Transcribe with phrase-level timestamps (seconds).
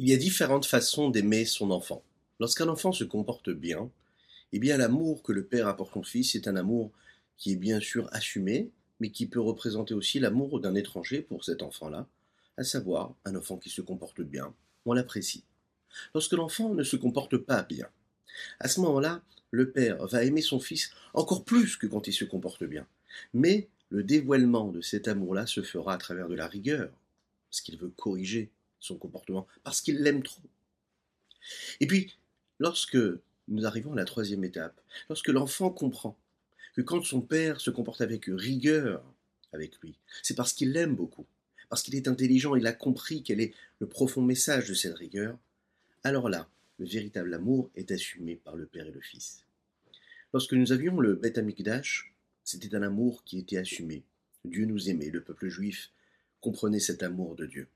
[0.00, 2.02] Il y a différentes façons d'aimer son enfant.
[2.40, 3.88] Lorsqu'un enfant se comporte bien,
[4.52, 6.90] eh bien l'amour que le père apporte son fils est un amour
[7.36, 11.62] qui est bien sûr assumé, mais qui peut représenter aussi l'amour d'un étranger pour cet
[11.62, 12.08] enfant-là,
[12.56, 14.52] à savoir un enfant qui se comporte bien,
[14.84, 15.44] on l'apprécie.
[16.12, 17.86] Lorsque l'enfant ne se comporte pas bien,
[18.58, 19.22] à ce moment-là,
[19.52, 22.84] le père va aimer son fils encore plus que quand il se comporte bien.
[23.32, 26.90] Mais le dévoilement de cet amour-là se fera à travers de la rigueur,
[27.48, 28.50] parce qu'il veut corriger
[28.84, 30.42] son comportement, parce qu'il l'aime trop.
[31.80, 32.14] Et puis,
[32.58, 32.98] lorsque
[33.48, 36.16] nous arrivons à la troisième étape, lorsque l'enfant comprend
[36.74, 39.02] que quand son père se comporte avec rigueur
[39.52, 41.26] avec lui, c'est parce qu'il l'aime beaucoup,
[41.68, 45.38] parce qu'il est intelligent, il a compris quel est le profond message de cette rigueur,
[46.02, 46.48] alors là,
[46.78, 49.44] le véritable amour est assumé par le père et le fils.
[50.32, 52.12] Lorsque nous avions le Beth Amikdash,
[52.42, 54.02] c'était un amour qui était assumé.
[54.44, 55.90] Dieu nous aimait, le peuple juif
[56.40, 57.68] comprenait cet amour de Dieu.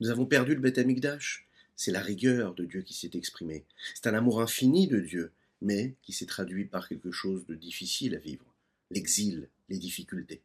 [0.00, 1.46] Nous avons perdu le Beth Amikdash.
[1.76, 3.64] C'est la rigueur de Dieu qui s'est exprimée.
[3.94, 8.14] C'est un amour infini de Dieu, mais qui s'est traduit par quelque chose de difficile
[8.14, 8.44] à vivre.
[8.90, 10.42] L'exil, les difficultés.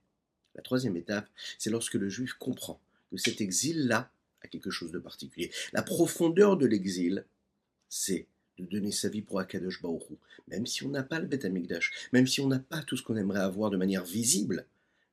[0.56, 1.30] La troisième étape,
[1.60, 2.80] c'est lorsque le juif comprend
[3.12, 5.52] que cet exil-là a quelque chose de particulier.
[5.74, 7.26] La profondeur de l'exil,
[7.90, 10.16] c'est de donner sa vie pour Akadosh Baoru.
[10.48, 13.04] Même si on n'a pas le Beth Amikdash, même si on n'a pas tout ce
[13.04, 14.66] qu'on aimerait avoir de manière visible,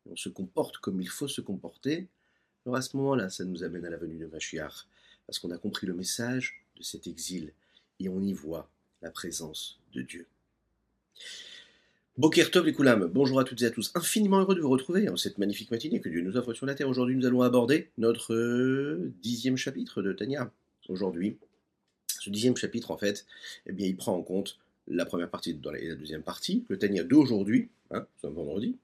[0.07, 2.09] on se comporte comme il faut se comporter,
[2.67, 4.87] alors à ce moment-là, ça nous amène à la venue de Mashiach,
[5.27, 7.53] parce qu'on a compris le message de cet exil
[8.01, 8.71] et on y voit
[9.03, 10.27] la présence de Dieu.
[12.17, 13.91] Bokertov et Koulam, bonjour à toutes et à tous.
[13.95, 16.75] Infiniment heureux de vous retrouver en cette magnifique matinée que Dieu nous offre sur la
[16.75, 16.89] terre.
[16.89, 20.51] Aujourd'hui, nous allons aborder notre euh, dixième chapitre de Tania.
[20.89, 21.37] Aujourd'hui,
[22.07, 23.27] ce dixième chapitre, en fait,
[23.67, 27.05] eh bien, il prend en compte la première partie et la deuxième partie, le Tania
[27.05, 28.77] d'aujourd'hui, hein, un vendredi,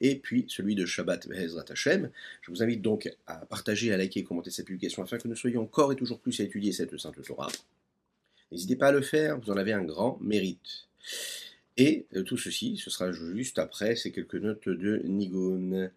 [0.00, 2.10] et puis celui de Shabbat Bezrat Hashem.
[2.42, 5.36] Je vous invite donc à partager, à liker et commenter cette publication afin que nous
[5.36, 7.48] soyons encore et toujours plus à étudier cette Sainte Torah.
[8.52, 10.88] N'hésitez pas à le faire, vous en avez un grand mérite.
[11.76, 15.90] Et euh, tout ceci, ce sera juste après ces quelques notes de Nigun.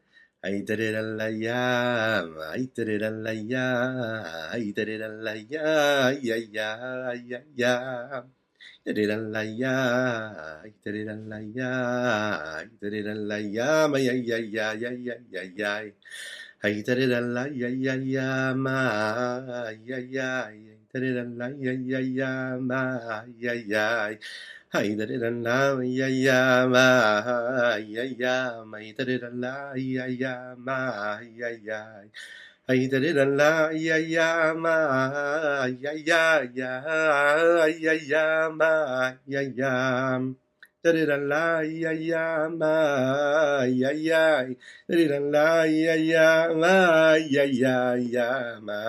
[8.89, 9.05] Hey da
[25.05, 27.29] da da la ya ya ma
[27.81, 32.05] ya ya ma da da da la ya ya ma ya ya
[32.69, 34.77] ay da da la ya ya ma,
[35.81, 36.71] ya ya ya,
[37.65, 38.73] ay-ya-ya-ma,
[39.25, 39.73] ya ya.
[40.83, 42.75] Da-di-da-la, ay-ya-ya-ma,
[43.65, 44.47] ay-ya-ya.
[44.87, 46.75] Da-di-da-la, ay-ya-ya-ma,
[47.17, 48.79] ay-ya-ya-ya-ma,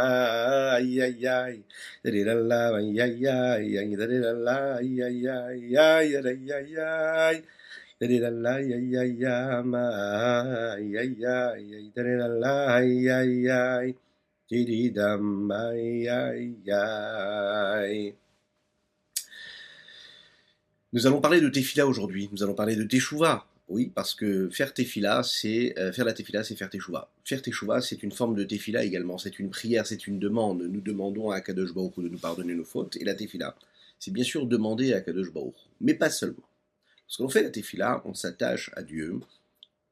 [0.78, 1.38] ay-ya-ya.
[2.04, 5.88] Da-di-da-la, ay-ya-ya-ya, da-di-da-la, ay-ya-ya-ya,
[6.22, 6.92] da-di-da-ya-ya.
[20.92, 22.30] Nous allons parler de Tefila aujourd'hui.
[22.32, 23.46] Nous allons parler de Teshuvah.
[23.68, 27.10] Oui, parce que faire Tefila, c'est euh, faire la Tefila, c'est faire Teshuvah.
[27.24, 29.18] Faire Teshuvah, c'est une forme de Tefila également.
[29.18, 30.62] C'est une prière, c'est une demande.
[30.62, 32.96] Nous demandons à Kadosh Baruch de nous pardonner nos fautes.
[32.96, 33.54] Et la Tefila,
[33.98, 36.49] c'est bien sûr demander à Kadosh Baruch, mais pas seulement.
[37.10, 39.18] Lorsqu'on fait la tefila, on s'attache à Dieu,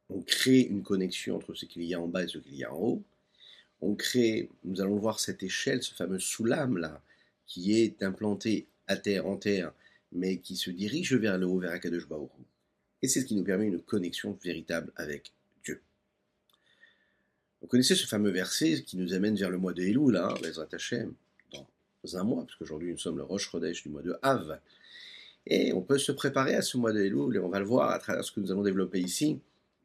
[0.09, 2.63] on crée une connexion entre ce qu'il y a en bas et ce qu'il y
[2.63, 3.03] a en haut.
[3.81, 7.03] On crée, nous allons voir cette échelle, ce fameux soulam là,
[7.49, 9.73] qui est implanté à terre, en terre,
[10.13, 12.07] mais qui se dirige vers le haut, vers Akadosh
[13.03, 15.33] Et c'est ce qui nous permet une connexion véritable avec
[15.65, 15.83] Dieu.
[17.61, 20.69] Vous connaissez ce fameux verset qui nous amène vers le mois de Elul, là, Bezrat
[20.71, 21.13] Hashem,
[21.53, 24.61] dans un mois, parce qu'aujourd'hui nous sommes le Rosh Chodesh du mois de Av.
[25.51, 27.91] Et on peut se préparer à ce mois de Elul, et on va le voir
[27.91, 29.41] à travers ce que nous allons développer ici,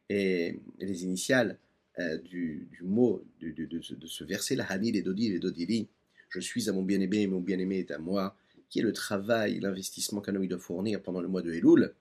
[0.09, 1.57] et, les initiales
[1.99, 5.87] euh, du, mot, de, ce verset, la Hanil et Dodi et Dodili,
[6.27, 8.35] je suis à mon bien-aimé et mon bien-aimé est à moi,
[8.69, 11.93] qui est le travail, l'investissement qu'un homme doit fournir pendant le mois de Elul,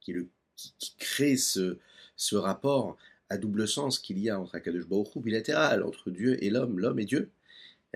[0.00, 0.14] qui,
[0.98, 1.78] crée ce,
[2.16, 2.96] ce, rapport
[3.28, 6.98] à double sens qu'il y a entre Akadosh Baruch bilatéral, entre Dieu et l'homme, l'homme
[6.98, 7.30] et Dieu,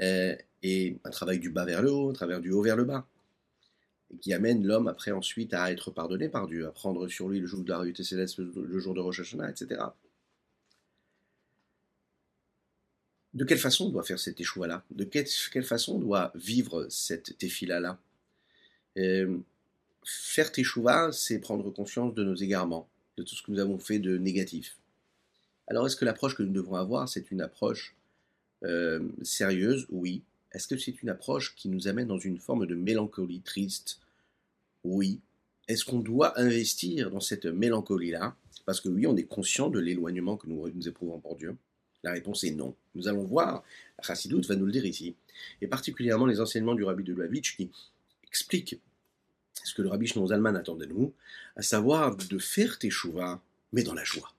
[0.01, 2.85] euh, et un travail du bas vers le haut, un travail du haut vers le
[2.85, 3.07] bas
[4.21, 7.47] qui amène l'homme après ensuite à être pardonné par Dieu, à prendre sur lui le
[7.47, 9.81] jour de la réalité céleste, le jour de Rosh etc.
[13.33, 17.39] De quelle façon on doit faire cet échoua-là De quelle, façon on doit vivre cette
[17.39, 18.01] téfila-là
[18.99, 19.39] euh,
[20.05, 23.99] Faire teshuva, c'est prendre conscience de nos égarements, de tout ce que nous avons fait
[23.99, 24.79] de négatif.
[25.69, 27.95] Alors est-ce que l'approche que nous devons avoir, c'est une approche
[28.65, 29.87] euh, sérieuse?
[29.91, 34.00] Oui, Est-ce que c'est une approche qui nous amène dans une forme de mélancolie triste?
[34.85, 35.20] Oui.
[35.69, 38.35] Est-ce qu'on doit investir dans cette mélancolie-là?
[38.67, 41.56] Parce que oui, on est conscient de l'éloignement que nous, éprouvons pour Dieu.
[42.02, 42.75] La réponse est non.
[42.94, 43.62] Nous allons voir,
[44.02, 45.14] Chassidoute va nous le dire ici,
[45.61, 47.70] et particulièrement les enseignements du rabbi de Lubavitch qui
[48.26, 48.81] expliquent
[49.64, 51.12] ce que le rabbi Zalman attend de nous,
[51.56, 53.43] à savoir de faire teshuva,
[53.73, 54.32] mais dans la joie.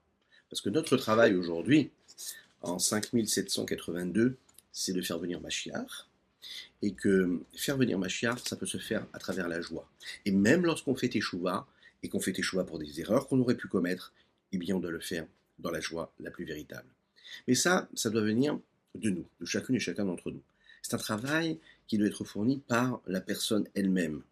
[0.50, 1.92] Parce que notre travail aujourd'hui,
[2.62, 4.38] en 5782,
[4.72, 6.10] c'est de faire venir Machiar,
[6.82, 9.90] et que faire venir Machiar, ça peut se faire à travers la joie.
[10.26, 11.68] Et même lorsqu'on fait teshuva,
[12.04, 14.14] et qu'on fait teshuva pour des erreurs qu'on aurait pu commettre,
[14.52, 15.28] eh bien on doit le faire
[15.60, 16.88] dans la joie la plus véritable.
[17.48, 18.60] Mais ça, ça doit venir
[18.96, 20.42] de nous, de chacune et chacun d'entre nous.
[20.82, 24.24] C'est un travail qui doit être fourni par la personne elle-même.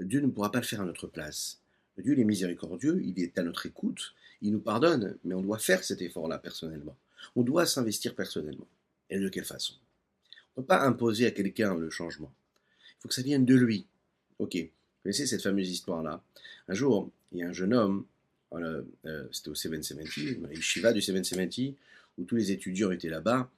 [0.00, 1.60] Dieu ne pourra pas le faire à notre place.
[1.98, 5.58] Dieu il est miséricordieux, il est à notre écoute, il nous pardonne, mais on doit
[5.58, 6.96] faire cet effort-là personnellement.
[7.34, 8.66] On doit s'investir personnellement.
[9.10, 9.74] Et de quelle façon?
[10.56, 12.32] On ne peut pas imposer à quelqu'un le changement.
[12.80, 13.86] Il faut que ça vienne de lui.
[14.38, 14.68] Ok, vous
[15.02, 16.22] connaissez cette fameuse histoire-là?
[16.68, 18.04] Un jour, il y a un jeune homme,
[18.54, 18.82] euh,
[19.32, 21.74] c'était au 770, le Shiva du 770,
[22.18, 23.50] où tous les étudiants étaient là-bas,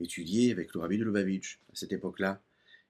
[0.00, 2.40] étudier avec le rabbi de Lubavitch, à cette époque-là,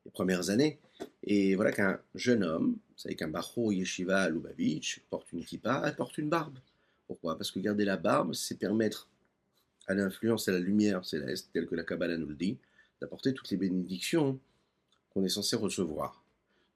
[0.04, 0.78] les premières années.
[1.22, 6.18] Et voilà qu'un jeune homme, vous savez qu'un baro yeshiva Lubavitch porte une kippa, porte
[6.18, 6.58] une barbe.
[7.06, 7.36] Pourquoi?
[7.36, 9.08] Parce que garder la barbe, c'est permettre
[9.86, 12.56] à l'influence et à la lumière céleste, telle que la Kabbalah nous le dit,
[13.00, 14.38] d'apporter toutes les bénédictions
[15.10, 16.22] qu'on est censé recevoir.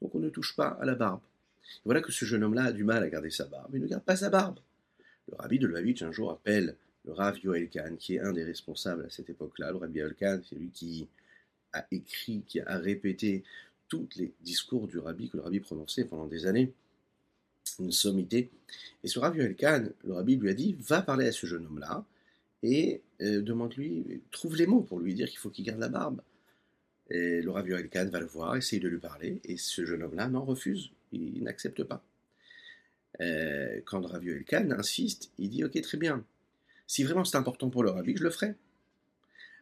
[0.03, 1.21] Donc on ne touche pas à la barbe.
[1.77, 3.71] Et voilà que ce jeune homme-là a du mal à garder sa barbe.
[3.75, 4.59] Il ne garde pas sa barbe.
[5.31, 8.45] Le rabbi de Lubavitch un jour appelle le Rav Yoel Kahn, qui est un des
[8.45, 9.73] responsables à cette époque-là.
[9.73, 11.09] Le Rav Yoel Kahn, c'est lui qui
[11.73, 13.45] a écrit, qui a répété
[13.89, 16.73] tous les discours du rabbi que le rabbi prononçait pendant des années,
[17.79, 18.51] une sommité.
[19.03, 21.67] Et ce Rav Yoel Kahn, le rabbi lui a dit, va parler à ce jeune
[21.67, 22.05] homme-là
[22.63, 26.21] et euh, demande-lui, trouve les mots pour lui dire qu'il faut qu'il garde la barbe.
[27.11, 30.03] Et le Rav Yoel Kahn va le voir, essaye de lui parler, et ce jeune
[30.03, 32.05] homme-là n'en refuse, il, n'accepte pas.
[33.21, 36.25] Euh, quand Rav Yoel Kahn insiste, il dit, ok, très bien,
[36.89, 38.55] si vraiment c'est important pour le rabbi, je le ferai.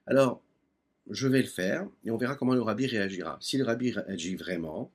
[0.06, 0.42] Alors,
[1.10, 3.36] je vais le faire et on verra comment le rabbi réagira.
[3.40, 4.90] Si le rabbi réagit vraiment,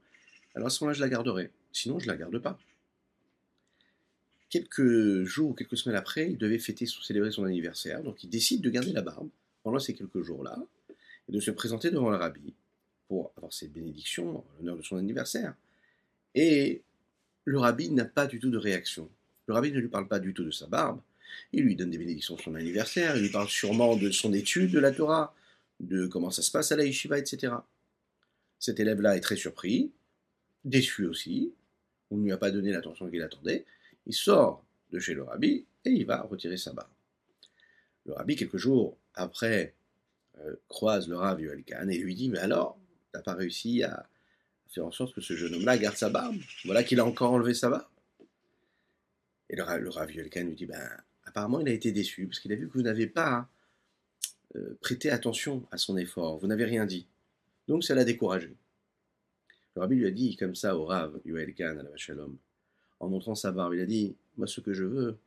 [0.56, 1.52] alors à ce moment-là, je la garderai.
[1.74, 2.58] Sinon, je ne la garde pas.
[4.52, 8.70] Quelques jours, quelques semaines après, il devait fêter, célébrer son anniversaire, donc il décide de
[8.70, 9.30] garder la barbe
[9.64, 10.60] pendant ces quelques jours-là
[11.30, 12.54] et de se présenter devant le rabbi
[13.08, 15.56] pour avoir ses bénédictions en l'honneur de son anniversaire.
[16.36, 16.82] Et
[17.46, 19.10] le rabbi n'a pas du tout de réaction.
[19.48, 21.00] Le rabbi ne lui parle pas du tout de sa barbe,
[21.54, 24.72] il lui donne des bénédictions de son anniversaire, il lui parle sûrement de son étude
[24.72, 25.34] de la Torah,
[25.80, 27.54] de comment ça se passe à la yeshiva, etc.
[28.60, 29.92] Cet élève-là est très surpris,
[30.66, 31.54] déçu aussi,
[32.10, 33.66] on ne lui a pas donné l'attention qu'il attendait,
[34.06, 36.90] il sort de chez le rabbi et il va retirer sa barbe.
[38.06, 39.74] Le rabbi, quelques jours après,
[40.40, 42.78] euh, croise le rabbi Yoel et lui dit, mais alors,
[43.12, 44.08] t'as pas réussi à
[44.70, 47.54] faire en sorte que ce jeune homme-là garde sa barbe Voilà qu'il a encore enlevé
[47.54, 47.88] sa barbe.
[49.50, 50.90] Et le, le Rav lui dit, ben,
[51.26, 53.50] apparemment, il a été déçu parce qu'il a vu que vous n'avez pas
[54.56, 57.06] euh, prêté attention à son effort, vous n'avez rien dit.
[57.68, 58.56] Donc, ça l'a découragé.
[59.76, 62.38] Le rabbi lui a dit comme ça au Rav Yoel Khan à la Shalom,
[63.02, 63.74] en montrant sa barbe.
[63.74, 65.18] Il a dit Moi, ce que je veux,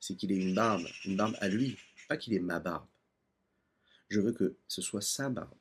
[0.00, 1.78] c'est qu'il ait une barbe, une barbe à lui,
[2.08, 2.86] pas qu'il ait ma barbe.
[4.08, 5.54] Je veux que ce soit sa barbe.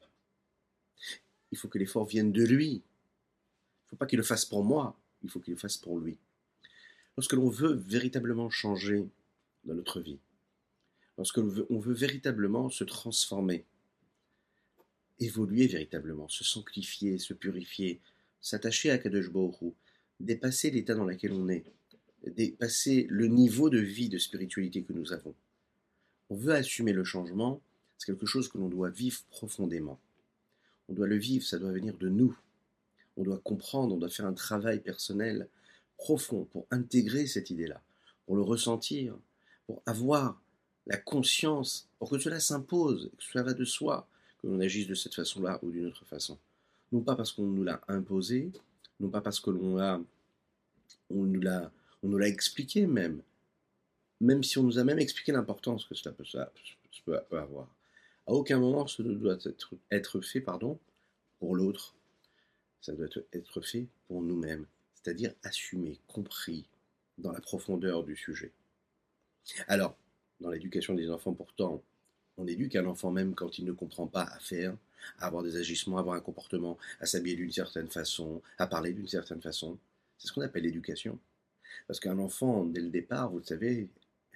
[1.51, 2.69] Il faut que l'effort vienne de lui.
[2.69, 5.99] Il ne faut pas qu'il le fasse pour moi, il faut qu'il le fasse pour
[5.99, 6.17] lui.
[7.17, 9.05] Lorsque l'on veut véritablement changer
[9.65, 10.19] dans notre vie,
[11.17, 13.65] lorsque l'on veut, on veut véritablement se transformer,
[15.19, 17.99] évoluer véritablement, se sanctifier, se purifier,
[18.39, 19.75] s'attacher à Kadosh Baruch
[20.21, 21.63] dépasser l'état dans lequel on est,
[22.27, 25.33] dépasser le niveau de vie, de spiritualité que nous avons.
[26.29, 27.61] On veut assumer le changement,
[27.97, 29.99] c'est quelque chose que l'on doit vivre profondément.
[30.89, 32.37] On doit le vivre, ça doit venir de nous.
[33.17, 35.47] On doit comprendre, on doit faire un travail personnel
[35.97, 37.81] profond pour intégrer cette idée-là,
[38.25, 39.15] pour le ressentir,
[39.67, 40.41] pour avoir
[40.87, 44.07] la conscience, pour que cela s'impose, que cela va de soi,
[44.41, 46.37] que l'on agisse de cette façon-là ou d'une autre façon.
[46.91, 48.51] Non pas parce qu'on nous l'a imposé,
[49.01, 50.01] non pas parce que l'on a,
[51.09, 51.71] on nous l'a,
[52.03, 53.21] on nous l'a expliqué même,
[54.19, 57.67] même si on nous a même expliqué l'importance que cela peut, avoir.
[58.27, 60.79] À aucun moment ce ne doit être, être fait, pardon,
[61.39, 61.95] pour l'autre.
[62.79, 64.65] Ça doit être fait pour nous-mêmes
[65.01, 66.65] c'est-à-dire assumé, compris
[67.17, 68.51] dans la profondeur du sujet.
[69.67, 69.95] Alors,
[70.39, 71.81] dans l'éducation des enfants, pourtant,
[72.37, 74.75] on éduque un enfant même quand il ne comprend pas à faire,
[75.19, 78.93] à avoir des agissements, à avoir un comportement, à s'habiller d'une certaine façon, à parler
[78.93, 79.77] d'une certaine façon.
[80.17, 81.19] C'est ce qu'on appelle l'éducation.
[81.87, 83.89] Parce qu'un enfant, dès le départ, vous le savez,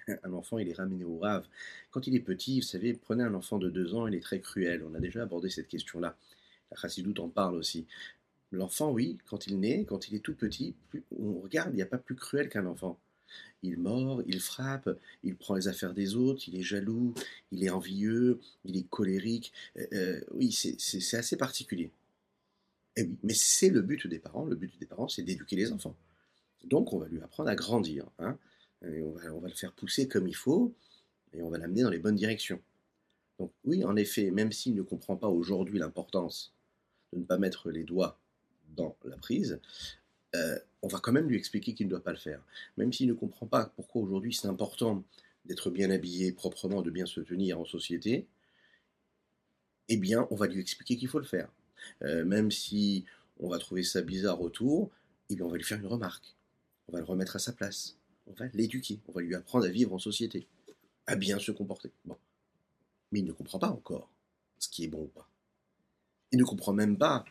[0.22, 1.46] un enfant, il est ramené au rave.
[1.90, 4.40] Quand il est petit, vous savez, prenez un enfant de deux ans, il est très
[4.40, 4.84] cruel.
[4.84, 6.16] On a déjà abordé cette question-là.
[6.70, 7.86] La chassidoute en parle aussi.
[8.52, 10.74] L'enfant, oui, quand il naît, quand il est tout petit,
[11.18, 12.98] on regarde, il n'y a pas plus cruel qu'un enfant.
[13.62, 14.88] Il mord, il frappe,
[15.22, 17.14] il prend les affaires des autres, il est jaloux,
[17.52, 19.52] il est envieux, il est colérique.
[19.76, 21.90] Euh, euh, oui, c'est assez particulier.
[22.96, 24.44] Et oui, mais c'est le but des parents.
[24.44, 25.96] Le but des parents, c'est d'éduquer les enfants.
[26.64, 28.06] Donc, on va lui apprendre à grandir.
[28.18, 28.38] Hein,
[28.82, 30.74] on, va, on va le faire pousser comme il faut,
[31.32, 32.60] et on va l'amener dans les bonnes directions.
[33.38, 36.54] Donc oui, en effet, même s'il ne comprend pas aujourd'hui l'importance
[37.12, 38.18] de ne pas mettre les doigts
[38.76, 39.60] dans la prise,
[40.34, 42.42] euh, on va quand même lui expliquer qu'il ne doit pas le faire.
[42.76, 45.04] Même s'il ne comprend pas pourquoi aujourd'hui c'est important
[45.44, 48.26] d'être bien habillé, proprement, de bien se tenir en société,
[49.88, 51.48] eh bien, on va lui expliquer qu'il faut le faire.
[52.02, 53.04] Euh, même si
[53.38, 54.90] on va trouver ça bizarre autour,
[55.30, 56.34] eh bien, on va lui faire une remarque.
[56.88, 57.96] On va le remettre à sa place.
[58.26, 58.98] On va l'éduquer.
[59.06, 60.48] On va lui apprendre à vivre en société,
[61.06, 61.92] à bien se comporter.
[62.04, 62.16] Bon
[63.12, 64.10] mais il ne comprend pas encore
[64.58, 65.28] ce qui est bon ou pas.
[66.32, 67.24] Il ne comprend même pas.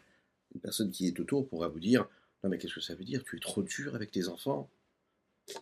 [0.53, 2.07] Une personne qui est autour pourra vous dire
[2.49, 3.23] Mais qu'est-ce que ça veut dire?
[3.23, 4.69] Tu es trop dur avec tes enfants.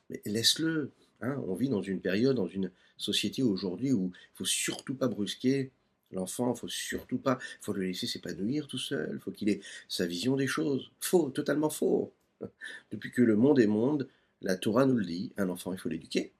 [0.10, 0.92] Mais laisse-le.
[1.22, 1.42] Hein.
[1.48, 5.72] On vit dans une période, dans une société aujourd'hui où il faut surtout pas brusquer
[6.12, 7.40] l'enfant, il faut surtout pas.
[7.62, 9.20] Il faut le laisser s'épanouir tout seul.
[9.20, 10.92] Faut qu'il ait sa vision des choses.
[11.00, 12.13] Faux, totalement faux.
[12.92, 14.08] Depuis que le monde est monde,
[14.42, 16.32] la Torah nous le dit un enfant, il faut l'éduquer.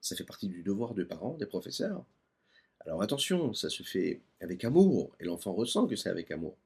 [0.00, 2.04] Ça fait partie du devoir des parents, des professeurs.
[2.80, 6.56] Alors attention, ça se fait avec amour, et l'enfant ressent que c'est avec amour.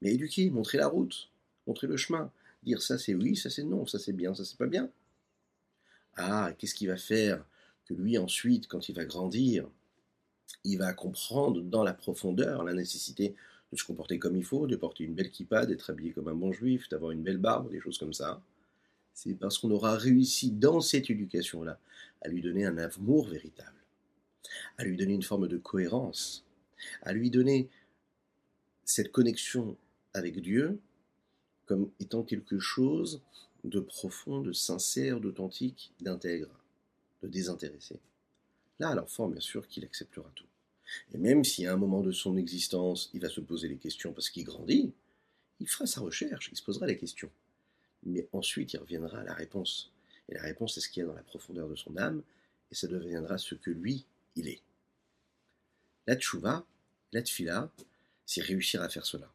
[0.00, 1.28] Mais éduquer, montrer la route,
[1.70, 2.30] montrer le chemin,
[2.62, 4.90] dire ça c'est oui, ça c'est non, ça c'est bien, ça c'est pas bien.
[6.16, 7.44] Ah, qu'est-ce qu'il va faire
[7.86, 9.68] que lui ensuite, quand il va grandir,
[10.64, 13.34] il va comprendre dans la profondeur la nécessité
[13.72, 16.34] de se comporter comme il faut, de porter une belle kippa, d'être habillé comme un
[16.34, 18.42] bon juif, d'avoir une belle barbe, des choses comme ça.
[19.14, 21.78] C'est parce qu'on aura réussi dans cette éducation-là
[22.22, 23.80] à lui donner un amour véritable
[24.78, 26.44] à lui donner une forme de cohérence,
[27.02, 27.68] à lui donner
[28.84, 29.76] cette connexion
[30.14, 30.80] avec Dieu
[31.70, 33.22] comme étant quelque chose
[33.62, 36.50] de profond, de sincère, d'authentique, d'intègre,
[37.22, 38.00] de désintéressé.
[38.80, 40.48] Là, l'enfant, bien sûr, qu'il acceptera tout.
[41.14, 44.12] Et même si à un moment de son existence, il va se poser les questions
[44.12, 44.92] parce qu'il grandit,
[45.60, 47.30] il fera sa recherche, il se posera les questions.
[48.02, 49.92] Mais ensuite, il reviendra à la réponse.
[50.28, 52.20] Et la réponse, c'est ce qu'il y a dans la profondeur de son âme,
[52.72, 54.60] et ça deviendra ce que lui, il est.
[56.08, 56.66] La tchouva,
[57.12, 57.70] la tfila,
[58.26, 59.32] c'est réussir à faire cela.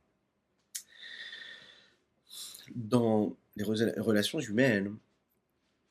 [2.74, 4.95] Dans les relations humaines,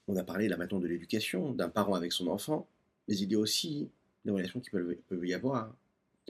[0.08, 2.66] on a parlé là maintenant de l'éducation, d'un parent avec son enfant,
[3.08, 3.88] mais il y a aussi
[4.24, 5.74] des relations qui peuvent, y avoir,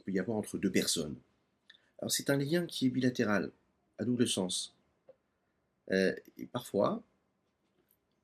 [0.05, 1.17] peut y avoir entre deux personnes.
[1.99, 3.51] Alors c'est un lien qui est bilatéral,
[3.99, 4.75] à double sens.
[5.91, 7.03] Euh, et parfois,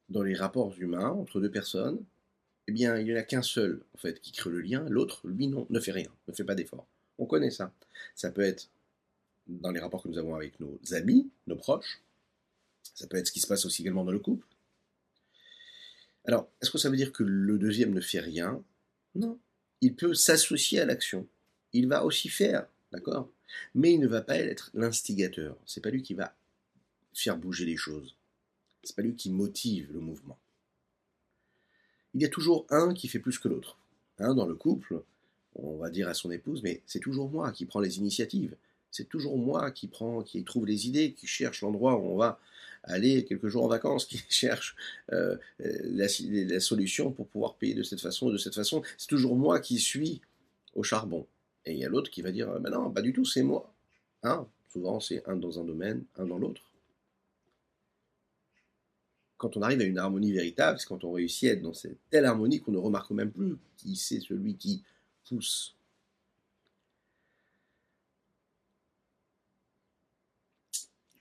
[0.09, 2.03] dans les rapports humains entre deux personnes,
[2.67, 5.27] eh bien, il n'y en a qu'un seul, en fait, qui crée le lien, l'autre,
[5.27, 6.87] lui, non, ne fait rien, ne fait pas d'effort.
[7.19, 7.73] On connaît ça.
[8.15, 8.69] Ça peut être
[9.47, 12.01] dans les rapports que nous avons avec nos amis, nos proches,
[12.95, 14.47] ça peut être ce qui se passe aussi également dans le couple.
[16.25, 18.63] Alors, est-ce que ça veut dire que le deuxième ne fait rien?
[19.15, 19.39] Non.
[19.81, 21.27] Il peut s'associer à l'action.
[21.73, 23.31] Il va aussi faire, d'accord?
[23.75, 25.57] Mais il ne va pas être l'instigateur.
[25.67, 26.35] C'est pas lui qui va
[27.15, 28.17] faire bouger les choses.
[28.83, 30.39] C'est pas lui qui motive le mouvement
[32.15, 33.77] il y a toujours un qui fait plus que l'autre.
[34.19, 35.03] Hein, dans le couple,
[35.55, 38.57] on va dire à son épouse, mais c'est toujours moi qui prends les initiatives.
[38.91, 42.41] C'est toujours moi qui prend, qui trouve les idées, qui cherche l'endroit où on va
[42.83, 44.77] aller quelques jours en vacances, qui cherche
[45.13, 48.83] euh, la, solution pour pouvoir payer de cette façon ou de cette façon.
[48.99, 50.21] C'est toujours moi qui suis
[50.75, 51.27] au charbon.
[51.67, 53.73] Et il y a l'autre qui va dire, ben non, pas du tout, c'est moi.
[54.23, 54.47] Hein?
[54.73, 56.63] Souvent, c'est un dans un domaine, un dans l'autre
[59.41, 61.97] quand on arrive à une harmonie véritable, c'est quand on réussit à être dans cette
[62.11, 64.83] telle harmonie qu'on ne remarque même plus qui c'est celui qui
[65.27, 65.75] pousse.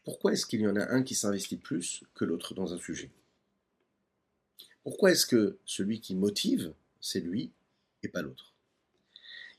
[0.10, 3.12] Pourquoi est-ce qu'il y en a un qui s'investit plus que l'autre dans un sujet?
[4.82, 7.52] Pourquoi est-ce que celui qui motive, c'est lui
[8.02, 8.56] et pas l'autre?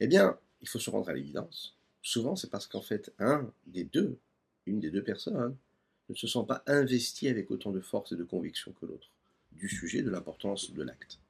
[0.01, 1.77] Eh bien, il faut se rendre à l'évidence.
[2.03, 4.19] Souvent, c'est parce qu'en fait, un des deux,
[4.67, 5.57] une des deux personnes,
[6.09, 9.09] ne se sent pas investi avec autant de force et de conviction que l'autre
[9.53, 11.21] du sujet, de l'importance de l'acte.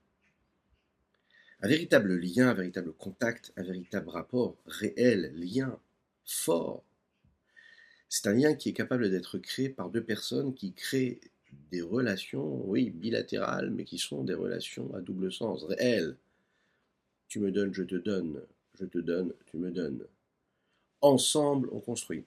[1.60, 5.78] Un véritable lien, un véritable contact, un véritable rapport réel, lien
[6.24, 6.82] fort,
[8.10, 11.20] c'est un lien qui est capable d'être créé par deux personnes qui créent
[11.70, 16.16] des relations, oui, bilatérales, mais qui sont des relations à double sens, réelles.
[17.28, 18.42] Tu me donnes, je te donne,
[18.78, 20.04] je te donne, tu me donnes.
[21.00, 22.26] Ensemble, on construit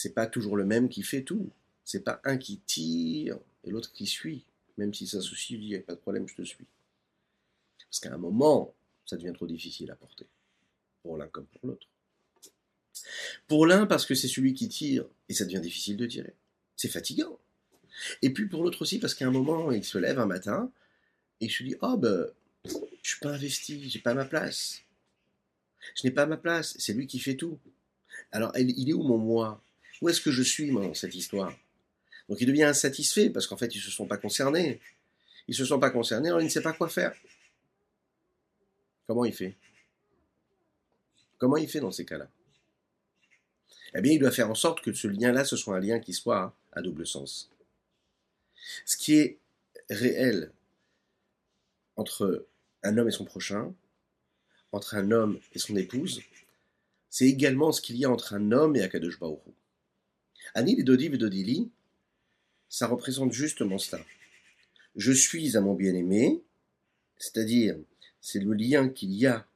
[0.00, 1.50] c'est pas toujours le même qui fait tout.
[1.84, 4.44] C'est pas un qui tire et l'autre qui suit.
[4.78, 6.64] Même si ça soucie, il a pas de problème, je te suis.
[7.84, 8.72] Parce qu'à un moment,
[9.04, 10.26] ça devient trop difficile à porter.
[11.02, 11.86] Pour l'un comme pour l'autre.
[13.46, 16.34] Pour l'un, parce que c'est celui qui tire, et ça devient difficile de tirer.
[16.76, 17.38] C'est fatigant.
[18.22, 20.70] Et puis pour l'autre aussi, parce qu'à un moment, il se lève un matin,
[21.40, 22.26] et je lui dis, oh ben,
[22.64, 24.82] je suis pas investi, j'ai pas ma place.
[25.94, 27.58] Je n'ai pas ma place, c'est lui qui fait tout.
[28.32, 29.62] Alors, il est où mon moi?
[30.00, 31.56] Où est-ce que je suis, moi, dans cette histoire?
[32.28, 34.80] Donc il devient insatisfait, parce qu'en fait, ils ne se sont pas concernés.
[35.48, 37.14] Ils ne se sont pas concernés, alors il ne sait pas quoi faire.
[39.06, 39.56] Comment il fait?
[41.38, 42.28] Comment il fait dans ces cas-là?
[43.94, 46.12] Eh bien, il doit faire en sorte que ce lien-là, ce soit un lien qui
[46.12, 47.50] soit à double sens.
[48.84, 49.38] Ce qui est
[49.88, 50.52] réel
[51.96, 52.46] entre
[52.82, 53.74] un homme et son prochain,
[54.72, 56.22] entre un homme et son épouse,
[57.08, 59.18] c'est également ce qu'il y a entre un homme et Akadosh
[60.54, 61.70] Anil et Dodi et Dodili,
[62.68, 64.04] ça représente justement cela.
[64.96, 66.40] Je suis à mon bien-aimé,
[67.18, 67.76] c'est-à-dire
[68.20, 69.46] c'est le lien qu'il y a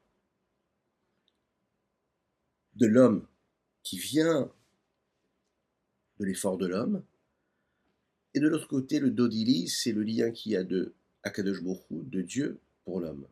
[2.74, 3.26] de l'homme
[3.84, 4.50] qui vient
[6.18, 7.04] de l'effort de l'homme,
[8.34, 12.22] et de l'autre côté, le Dodili, c'est le lien qu'il y a de Akadosh de
[12.22, 13.28] Dieu pour l'homme.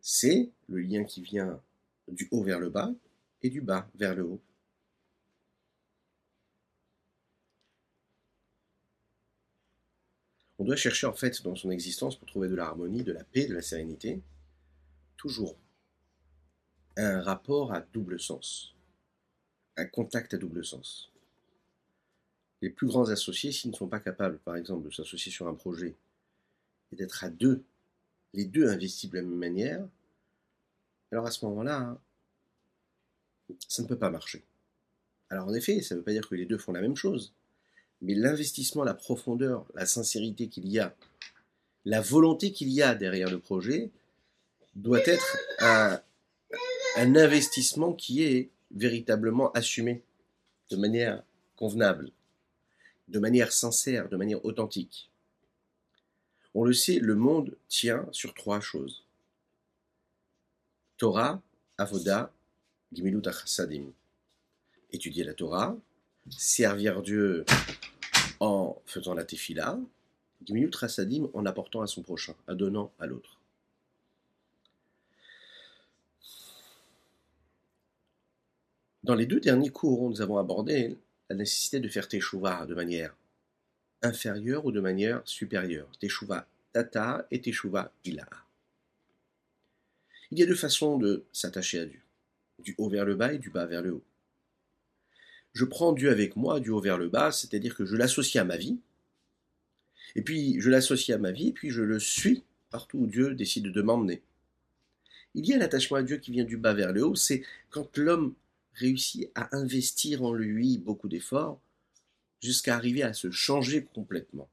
[0.00, 1.62] C'est le lien qui vient
[2.08, 2.92] du haut vers le bas
[3.40, 4.42] et du bas vers le haut.
[10.58, 13.46] On doit chercher en fait dans son existence pour trouver de l'harmonie, de la paix,
[13.46, 14.20] de la sérénité,
[15.16, 15.56] toujours
[16.96, 18.74] un rapport à double sens,
[19.76, 21.10] un contact à double sens.
[22.62, 25.54] Les plus grands associés, s'ils ne sont pas capables, par exemple, de s'associer sur un
[25.54, 25.94] projet
[26.92, 27.62] et d'être à deux,
[28.32, 29.86] les deux investis de la même manière,
[31.12, 31.98] alors à ce moment-là,
[33.68, 34.42] ça ne peut pas marcher.
[35.30, 37.32] Alors en effet, ça ne veut pas dire que les deux font la même chose,
[38.00, 40.94] mais l'investissement, la profondeur, la sincérité qu'il y a,
[41.84, 43.90] la volonté qu'il y a derrière le projet,
[44.74, 45.36] doit être
[46.96, 50.02] un investissement qui est véritablement assumé
[50.70, 51.22] de manière
[51.56, 52.10] convenable,
[53.08, 55.10] de manière sincère, de manière authentique.
[56.54, 59.04] On le sait, le monde tient sur trois choses.
[60.96, 61.42] Torah,
[61.78, 62.32] Avoda,
[62.92, 63.86] Gimilut Achasadim.
[64.92, 65.76] Étudier la Torah,
[66.30, 67.44] servir Dieu
[68.38, 69.80] en faisant la tefila,
[70.44, 73.40] Gimilut Achasadim en apportant à son prochain, en donnant à l'autre.
[79.04, 80.96] Dans les deux derniers cours, nous avons abordé
[81.28, 83.14] la nécessité de faire teshuva de manière
[84.00, 85.90] inférieure ou de manière supérieure.
[86.00, 88.26] Teshuva tata et teshuva ila.
[90.30, 92.00] Il y a deux façons de s'attacher à Dieu,
[92.60, 94.04] du haut vers le bas et du bas vers le haut.
[95.52, 98.46] Je prends Dieu avec moi du haut vers le bas, c'est-à-dire que je l'associe à
[98.46, 98.78] ma vie,
[100.16, 103.34] et puis je l'associe à ma vie, et puis je le suis partout où Dieu
[103.34, 104.22] décide de m'emmener.
[105.34, 107.98] Il y a l'attachement à Dieu qui vient du bas vers le haut, c'est quand
[107.98, 108.34] l'homme
[108.74, 111.60] réussit à investir en lui beaucoup d'efforts
[112.42, 114.48] jusqu'à arriver à se changer complètement.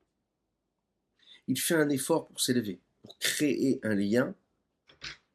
[1.48, 4.34] Il fait un effort pour s'élever, pour créer un lien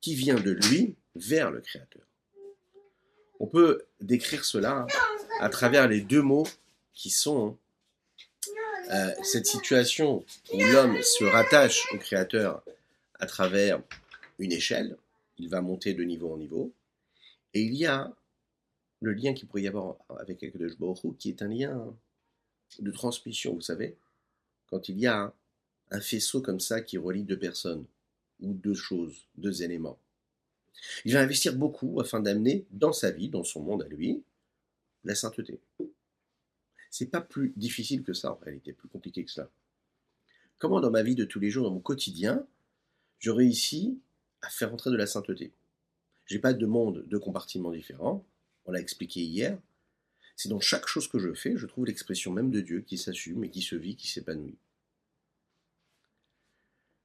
[0.00, 2.06] qui vient de lui vers le Créateur.
[3.40, 4.86] On peut décrire cela
[5.40, 6.46] à travers les deux mots
[6.94, 7.58] qui sont
[8.90, 12.62] euh, cette situation où l'homme se rattache au Créateur
[13.18, 13.82] à travers
[14.38, 14.96] une échelle,
[15.38, 16.72] il va monter de niveau en niveau,
[17.52, 18.12] et il y a
[19.00, 21.94] le lien qu'il pourrait y avoir avec Akadosh Baruch qui est un lien
[22.78, 23.96] de transmission, vous savez,
[24.68, 25.32] quand il y a
[25.90, 27.86] un faisceau comme ça qui relie deux personnes,
[28.40, 29.98] ou deux choses, deux éléments.
[31.04, 34.22] Il va investir beaucoup afin d'amener dans sa vie, dans son monde à lui,
[35.04, 35.58] la sainteté.
[36.90, 39.50] C'est pas plus difficile que ça en réalité, plus compliqué que cela.
[40.58, 42.46] Comment dans ma vie de tous les jours, dans mon quotidien,
[43.18, 43.98] je réussis
[44.42, 45.52] à faire entrer de la sainteté?
[46.26, 48.24] J'ai pas de monde, de compartiments différents,
[48.66, 49.58] on l'a expliqué hier.
[50.36, 53.44] C'est dans chaque chose que je fais, je trouve l'expression même de Dieu qui s'assume
[53.44, 54.58] et qui se vit, qui s'épanouit.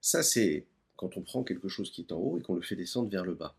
[0.01, 0.65] Ça, c'est
[0.97, 3.23] quand on prend quelque chose qui est en haut et qu'on le fait descendre vers
[3.23, 3.55] le bas.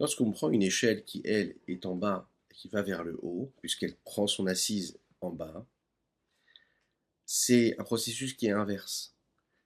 [0.00, 3.52] Lorsqu'on prend une échelle qui, elle, est en bas et qui va vers le haut,
[3.60, 5.66] puisqu'elle prend son assise en bas,
[7.24, 9.14] c'est un processus qui est inverse.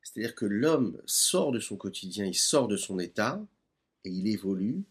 [0.03, 3.45] C'est-à-dire que l'homme sort de son quotidien, il sort de son état
[4.05, 4.85] et il évolue,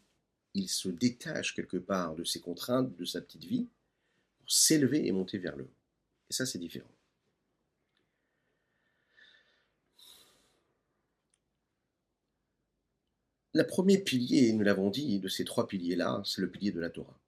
[0.54, 3.68] il se détache quelque part de ses contraintes, de sa petite vie,
[4.40, 5.74] pour s'élever et monter vers le haut.
[6.30, 6.90] Et ça, c'est différent.
[13.54, 16.90] Le premier pilier, nous l'avons dit, de ces trois piliers-là, c'est le pilier de la
[16.90, 17.20] Torah.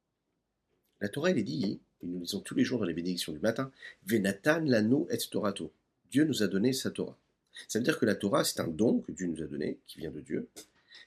[1.00, 3.40] La Torah, elle est dit, et nous lisons tous les jours dans les bénédictions du
[3.40, 3.72] matin,
[4.06, 5.74] Venatan lano et Torato.
[6.12, 7.18] Dieu nous a donné sa Torah.
[7.68, 10.00] Ça veut dire que la Torah, c'est un don que Dieu nous a donné, qui
[10.00, 10.48] vient de Dieu.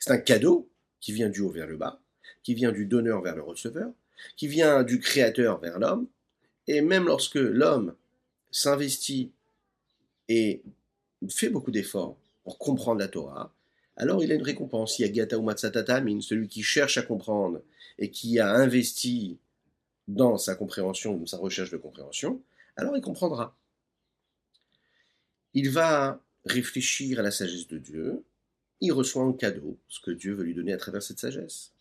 [0.00, 0.68] C'est un cadeau
[1.00, 2.00] qui vient du haut vers le bas.
[2.42, 3.90] Qui vient du donneur vers le receveur,
[4.36, 6.06] qui vient du créateur vers l'homme,
[6.66, 7.94] et même lorsque l'homme
[8.50, 9.32] s'investit
[10.28, 10.62] et
[11.28, 13.52] fait beaucoup d'efforts pour comprendre la Torah,
[13.96, 14.98] alors il a une récompense.
[14.98, 15.36] Il y a Gata
[16.20, 17.62] celui qui cherche à comprendre
[17.98, 19.38] et qui a investi
[20.08, 22.42] dans sa compréhension, dans sa recherche de compréhension,
[22.76, 23.56] alors il comprendra.
[25.54, 28.22] Il va réfléchir à la sagesse de Dieu,
[28.80, 31.72] il reçoit en cadeau ce que Dieu veut lui donner à travers cette sagesse.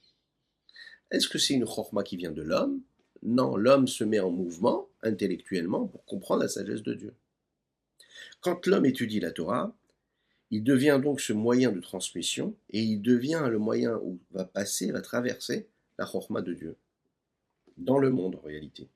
[1.13, 2.81] Est-ce que c'est une chorma qui vient de l'homme?
[3.21, 7.13] Non, l'homme se met en mouvement intellectuellement pour comprendre la sagesse de Dieu.
[8.41, 9.75] Quand l'homme étudie la Torah,
[10.49, 14.91] il devient donc ce moyen de transmission et il devient le moyen où va passer,
[14.91, 15.67] va traverser
[15.99, 16.77] la chorma de Dieu
[17.77, 18.89] dans le monde en réalité.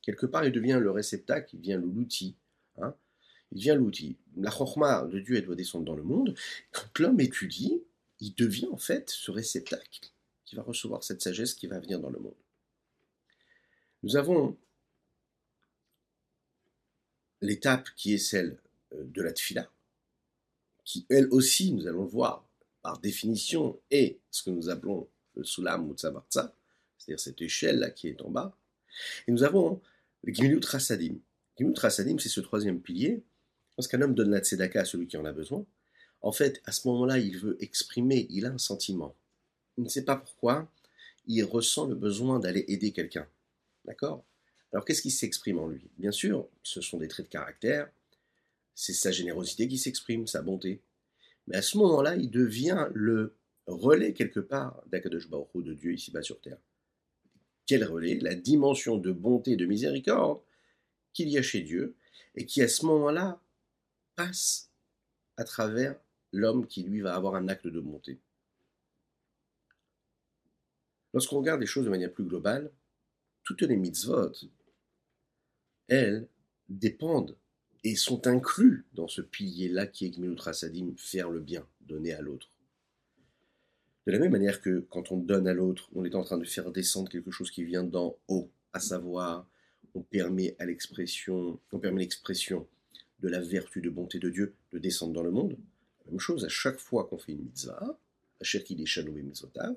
[0.00, 2.36] Quelque part, il devient le réceptacle, il devient l'outil.
[2.78, 2.94] Hein.
[3.52, 4.16] il devient l'outil.
[4.38, 6.34] La chorma de Dieu, elle doit descendre dans le monde.
[6.72, 7.82] Quand l'homme étudie,
[8.20, 10.13] il devient en fait ce réceptacle
[10.54, 12.36] qui va recevoir cette sagesse qui va venir dans le monde.
[14.04, 14.56] Nous avons
[17.40, 18.58] l'étape qui est celle
[18.92, 19.68] euh, de la tfila,
[20.84, 22.46] qui elle aussi, nous allons le voir,
[22.82, 28.22] par définition, est ce que nous appelons le sulam ou c'est-à-dire cette échelle-là qui est
[28.22, 28.56] en bas.
[29.26, 29.82] Et nous avons
[30.22, 31.16] le Gimilut Rasadim.
[31.58, 33.24] Gimilut Rasadim, c'est ce troisième pilier.
[33.76, 35.66] Lorsqu'un homme donne la tzedaka à celui qui en a besoin,
[36.20, 39.16] en fait, à ce moment-là, il veut exprimer, il a un sentiment.
[39.76, 40.68] Il ne sait pas pourquoi,
[41.26, 43.26] il ressent le besoin d'aller aider quelqu'un.
[43.84, 44.24] D'accord?
[44.72, 45.82] Alors qu'est-ce qui s'exprime en lui?
[45.98, 47.90] Bien sûr, ce sont des traits de caractère,
[48.74, 50.80] c'est sa générosité qui s'exprime, sa bonté.
[51.46, 56.22] Mais à ce moment-là, il devient le relais quelque part d'Akadosh Baruch de Dieu ici-bas
[56.22, 56.58] sur terre.
[57.66, 58.18] Quel relais?
[58.20, 60.40] La dimension de bonté et de miséricorde
[61.12, 61.94] qu'il y a chez Dieu
[62.34, 63.40] et qui à ce moment-là
[64.16, 64.70] passe
[65.36, 65.96] à travers
[66.32, 68.18] l'homme qui lui va avoir un acte de bonté.
[71.14, 72.72] Lorsqu'on regarde les choses de manière plus globale,
[73.44, 74.32] toutes les mitzvot,
[75.86, 76.26] elles,
[76.68, 77.36] dépendent
[77.84, 82.20] et sont inclus dans ce pilier-là qui est Gmilut Rasadim, faire le bien, donner à
[82.20, 82.50] l'autre.
[84.06, 86.44] De la même manière que quand on donne à l'autre, on est en train de
[86.44, 89.46] faire descendre quelque chose qui vient d'en haut, à savoir,
[89.94, 95.12] on permet à l'expression, on permet de la vertu de bonté de Dieu de descendre
[95.12, 95.56] dans le monde.
[96.06, 97.98] La même chose, à chaque fois qu'on fait une mitzvah,
[98.40, 99.76] à Cherki des et Mitzvotav,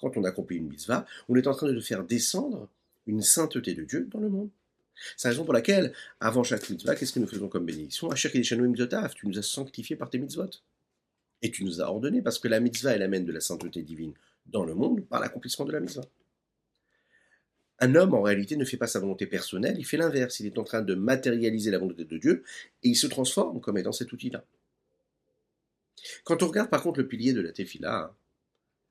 [0.00, 2.68] quand on accomplit une mitzvah, on est en train de faire descendre
[3.06, 4.50] une sainteté de Dieu dans le monde.
[5.16, 8.10] C'est la raison pour laquelle, avant chaque mitzvah, qu'est-ce que nous faisons comme bénédiction?
[8.10, 10.50] Asher Mitzvotav, tu nous as sanctifiés par tes mitzvot.
[11.42, 14.14] Et tu nous as ordonné, parce que la mitzvah, elle amène de la sainteté divine
[14.46, 16.06] dans le monde par l'accomplissement de la mitzvah.
[17.78, 20.40] Un homme, en réalité, ne fait pas sa volonté personnelle, il fait l'inverse.
[20.40, 22.42] Il est en train de matérialiser la volonté de Dieu
[22.82, 24.44] et il se transforme comme étant cet outil-là.
[26.24, 28.14] Quand on regarde par contre le pilier de la tefila,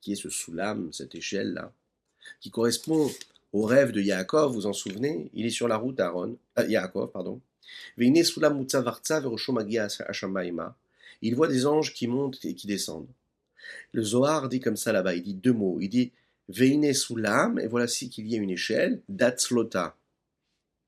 [0.00, 1.72] qui est ce soulam, cette échelle-là,
[2.40, 3.10] qui correspond
[3.52, 5.30] au rêve de Yaakov, vous en souvenez?
[5.32, 7.40] Il est sur la route d'Aaron, euh, Yaakov, pardon.
[11.22, 13.08] Il voit des anges qui montent et qui descendent.
[13.92, 15.78] Le Zohar dit comme ça là-bas, il dit deux mots.
[15.80, 16.12] Il dit
[16.48, 19.96] Veine Soulam, et voici qu'il y a une échelle, Datslota.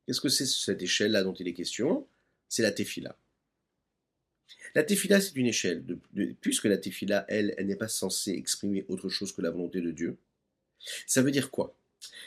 [0.06, 2.06] Qu'est-ce que c'est cette échelle-là dont il est question?
[2.48, 3.16] C'est la Tefila.
[4.74, 5.84] La Tefila, c'est une échelle.
[6.40, 9.90] puisque la Tefila, elle, elle n'est pas censée exprimer autre chose que la volonté de
[9.90, 10.16] Dieu.
[11.06, 11.74] Ça veut dire quoi?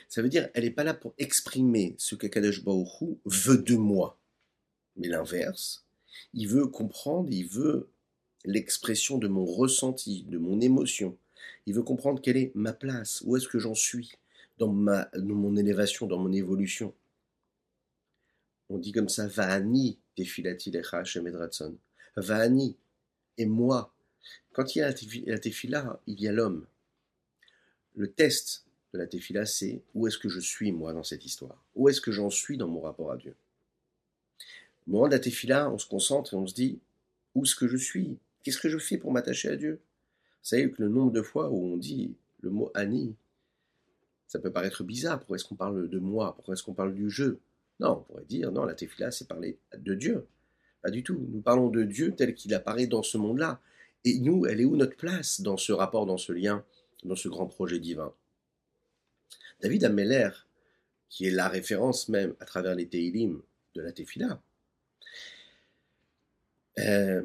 [0.09, 3.75] Ça veut dire elle n'est pas là pour exprimer ce que Kadosh Baruch veut de
[3.75, 4.19] moi,
[4.97, 5.85] mais l'inverse.
[6.33, 7.89] Il veut comprendre, il veut
[8.43, 11.17] l'expression de mon ressenti, de mon émotion.
[11.65, 14.11] Il veut comprendre quelle est ma place, où est-ce que j'en suis
[14.57, 16.93] dans, ma, dans mon élévation, dans mon évolution.
[18.69, 21.27] On dit comme ça, Va'ani tefilati lecha Hashem
[22.15, 22.75] Va Va'ani,
[23.37, 23.93] et moi.
[24.53, 24.93] Quand il y a
[25.27, 26.65] la tefila, il y a l'homme.
[27.95, 31.63] Le test de la tefila, c'est où est-ce que je suis, moi, dans cette histoire?
[31.75, 33.35] Où est-ce que j'en suis dans mon rapport à Dieu?
[34.87, 36.79] Au moment de la tefila, on se concentre et on se dit,
[37.35, 38.17] où est-ce que je suis?
[38.43, 39.79] Qu'est-ce que je fais pour m'attacher à Dieu?
[40.41, 43.15] Vous savez que le nombre de fois où on dit le mot Ani,
[44.27, 45.19] ça peut paraître bizarre.
[45.19, 46.33] Pourquoi est-ce qu'on parle de moi?
[46.35, 47.39] Pourquoi est-ce qu'on parle du jeu?
[47.79, 50.25] Non, on pourrait dire, non, la tefila, c'est parler de Dieu.
[50.81, 51.27] Pas du tout.
[51.31, 53.59] Nous parlons de Dieu tel qu'il apparaît dans ce monde-là.
[54.03, 56.63] Et nous, elle est où notre place dans ce rapport, dans ce lien,
[57.03, 58.13] dans ce grand projet divin?
[59.61, 60.29] David Ameller,
[61.09, 63.41] qui est la référence même à travers les Teilim
[63.75, 64.41] de la Tefila,
[66.79, 67.23] euh,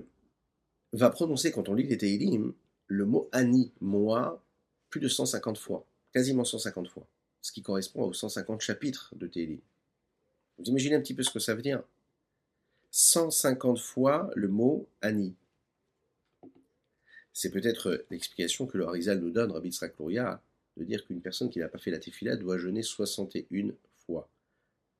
[0.92, 2.52] va prononcer, quand on lit les Teilim,
[2.88, 4.42] le mot Ani, moi,
[4.90, 7.06] plus de 150 fois, quasiment 150 fois,
[7.40, 9.60] ce qui correspond aux 150 chapitres de Teilim.
[10.58, 11.82] Vous imaginez un petit peu ce que ça veut dire?
[12.98, 15.34] 150 fois le mot Ani.
[17.34, 21.58] C'est peut-être l'explication que le Harizal nous donne, Rabbi Tzrak de dire qu'une personne qui
[21.58, 23.74] n'a pas fait la tefila doit jeûner 61
[24.06, 24.30] fois.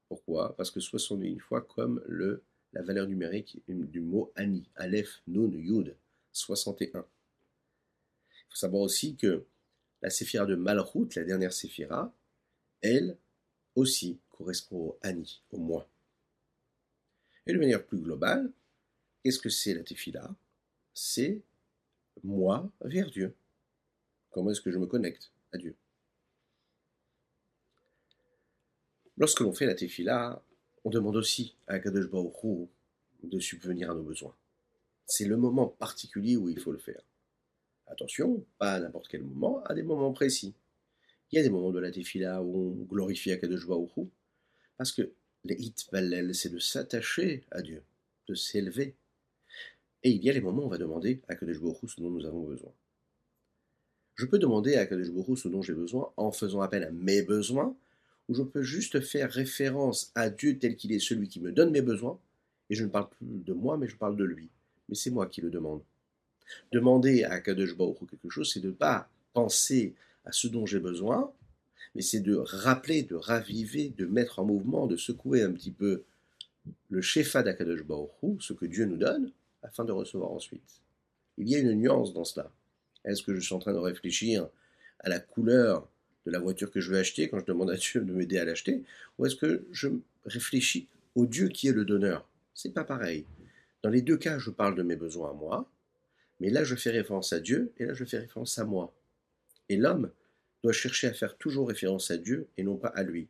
[0.08, 0.54] Pourquoi?
[0.58, 2.42] Parce que 61 fois comme le,
[2.74, 5.96] la valeur numérique du mot Ani, Aleph, Nun, Yud,
[6.34, 6.98] 61.
[6.98, 7.02] Il
[8.50, 9.42] faut savoir aussi que
[10.02, 12.12] la séphira de Malchut, la dernière séphira,
[12.82, 13.16] elle
[13.74, 15.88] aussi correspond au Ani, au moi.
[17.46, 18.50] Et de manière plus globale,
[19.22, 20.34] qu'est-ce que c'est la tefila?
[20.94, 21.42] C'est
[22.24, 23.34] moi vers Dieu.
[24.30, 25.76] Comment est-ce que je me connecte à Dieu?
[29.16, 30.42] Lorsque l'on fait la tefila,
[30.84, 32.10] on demande aussi à Kadosh
[33.22, 34.34] de subvenir à nos besoins.
[35.06, 37.00] C'est le moment particulier où il faut le faire.
[37.86, 40.54] Attention, pas à n'importe quel moment, à des moments précis.
[41.30, 44.08] Il y a des moments de la tefila où on glorifie Akadosh Baruch
[44.76, 45.12] parce que
[45.46, 47.82] les c'est de s'attacher à Dieu,
[48.28, 48.94] de s'élever.
[50.02, 52.10] Et il y a les moments où on va demander à Akadosh Baruch ce dont
[52.10, 52.72] nous avons besoin.
[54.14, 57.22] Je peux demander à Akadosh Baruch ce dont j'ai besoin en faisant appel à mes
[57.22, 57.76] besoins,
[58.28, 61.70] ou je peux juste faire référence à Dieu tel qu'il est celui qui me donne
[61.70, 62.18] mes besoins,
[62.70, 64.48] et je ne parle plus de moi, mais je parle de lui.
[64.88, 65.82] Mais c'est moi qui le demande.
[66.72, 70.80] Demander à Akadosh Baruch quelque chose, c'est de ne pas penser à ce dont j'ai
[70.80, 71.32] besoin,
[71.94, 76.04] mais c'est de rappeler, de raviver, de mettre en mouvement, de secouer un petit peu
[76.90, 80.82] le shefa d'Akadosh Baruch ce que Dieu nous donne, afin de recevoir ensuite.
[81.38, 82.50] Il y a une nuance dans cela.
[83.04, 84.48] Est-ce que je suis en train de réfléchir
[85.00, 85.88] à la couleur
[86.26, 88.44] de la voiture que je vais acheter quand je demande à Dieu de m'aider à
[88.44, 88.82] l'acheter,
[89.18, 89.88] ou est-ce que je
[90.24, 92.28] réfléchis au Dieu qui est le donneur?
[92.52, 93.24] C'est pas pareil.
[93.82, 95.70] Dans les deux cas, je parle de mes besoins à moi,
[96.40, 98.92] mais là je fais référence à Dieu et là je fais référence à moi.
[99.68, 100.10] Et l'homme
[100.72, 103.28] chercher à faire toujours référence à Dieu et non pas à lui,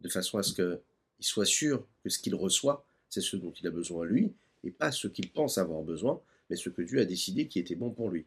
[0.00, 0.80] de façon à ce qu'il
[1.20, 4.32] soit sûr que ce qu'il reçoit, c'est ce dont il a besoin lui,
[4.64, 7.76] et pas ce qu'il pense avoir besoin, mais ce que Dieu a décidé qui était
[7.76, 8.26] bon pour lui.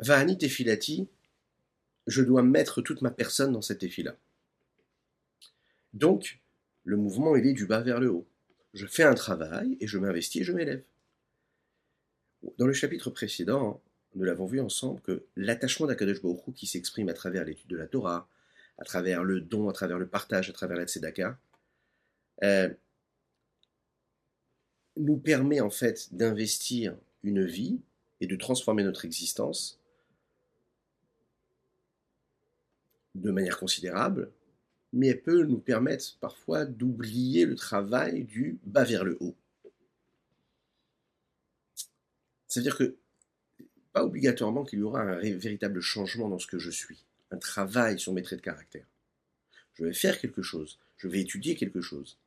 [0.00, 1.08] Vahani Tefilati,
[2.06, 4.16] je dois mettre toute ma personne dans cette Tefila.
[5.94, 6.40] Donc,
[6.84, 8.26] le mouvement, est du bas vers le haut
[8.76, 10.82] je fais un travail et je m'investis et je m'élève.
[12.58, 13.80] Dans le chapitre précédent,
[14.14, 17.86] nous l'avons vu ensemble que l'attachement d'Akadosh Baruch qui s'exprime à travers l'étude de la
[17.86, 18.28] Torah,
[18.78, 21.38] à travers le don, à travers le partage, à travers la tzedaka,
[22.42, 22.68] euh,
[24.98, 27.80] nous permet en fait d'investir une vie
[28.20, 29.80] et de transformer notre existence
[33.14, 34.30] de manière considérable
[34.92, 39.36] mais elle peut nous permettre parfois d'oublier le travail du bas vers le haut.
[42.46, 42.96] C'est-à-dire que,
[43.92, 47.98] pas obligatoirement qu'il y aura un véritable changement dans ce que je suis, un travail
[47.98, 48.86] sur mes traits de caractère.
[49.74, 52.18] Je vais faire quelque chose, je vais étudier quelque chose.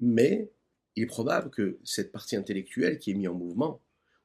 [0.00, 0.50] Mais
[0.96, 3.80] il est probable que cette partie intellectuelle qui est mise en mouvement,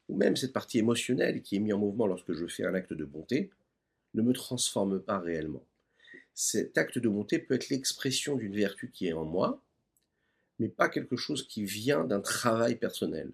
[0.10, 2.94] ou même cette partie émotionnelle qui est mise en mouvement lorsque je fais un acte
[2.94, 3.52] de bonté,
[4.14, 5.64] ne me transforme pas réellement
[6.34, 9.62] cet acte de bonté peut être l'expression d'une vertu qui est en moi,
[10.60, 13.32] mais pas quelque chose qui vient d'un travail personnel,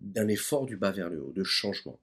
[0.00, 1.98] d'un effort du bas vers le haut, de changement.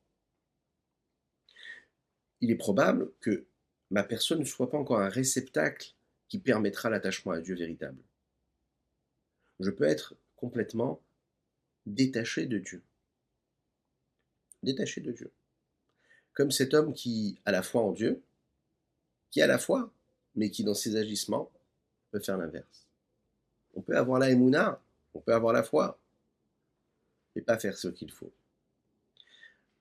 [2.41, 3.45] Il est probable que
[3.89, 5.93] ma personne ne soit pas encore un réceptacle
[6.27, 8.01] qui permettra l'attachement à Dieu véritable.
[9.59, 11.01] Je peux être complètement
[11.85, 12.83] détaché de Dieu.
[14.61, 15.31] Détaché de Dieu.
[16.33, 18.21] Comme cet homme qui a la foi en Dieu,
[19.37, 19.93] qui a la foi,
[20.33, 21.51] mais qui dans ses agissements
[22.09, 22.87] peut faire l'inverse.
[23.75, 24.81] On peut avoir la émouna,
[25.13, 25.99] on peut avoir la foi,
[27.35, 28.33] mais pas faire ce qu'il faut.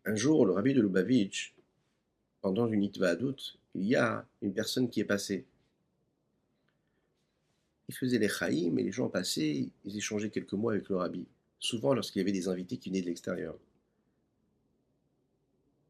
[0.05, 1.55] Un jour, le rabbi de Lubavitch,
[2.43, 5.47] pendant une doute, il y a une personne qui est passée.
[7.89, 11.27] Il faisait les chaïm et les gens passaient, ils échangeaient quelques mots avec le rabbi,
[11.59, 13.57] souvent lorsqu'il y avait des invités qui venaient de l'extérieur.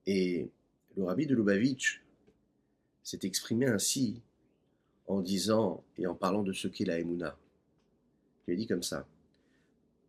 [0.06, 0.52] Et
[0.96, 2.05] le rabbi de Lubavitch
[3.06, 4.20] s'est exprimé ainsi
[5.06, 7.38] en disant et en parlant de ce qu'est la Emouna.
[8.46, 9.06] Il a dit comme ça.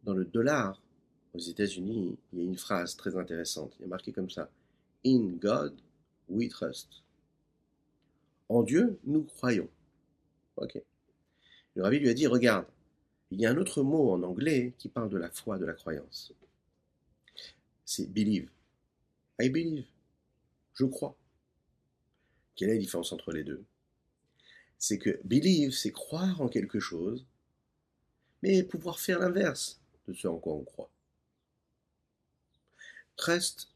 [0.04, 0.82] Dans le dollar,
[1.36, 3.76] aux États-Unis, il y a une phrase très intéressante.
[3.80, 4.50] Il a marqué comme ça.
[5.06, 5.78] In God
[6.28, 7.04] we trust.
[8.50, 9.70] En Dieu, nous croyons.
[10.56, 10.82] Ok.
[11.76, 12.66] Le rabbi lui a dit, regarde,
[13.30, 15.74] il y a un autre mot en anglais qui parle de la foi, de la
[15.74, 16.34] croyance.
[17.86, 18.50] C'est believe.
[19.40, 19.86] I believe.
[20.74, 21.16] Je crois.
[22.58, 23.64] Quelle est la différence entre les deux?
[24.78, 27.26] C'est que believe, c'est croire en quelque chose,
[28.44, 30.92] mais pouvoir faire l'inverse de ce en quoi on croit.
[33.16, 33.70] Trust,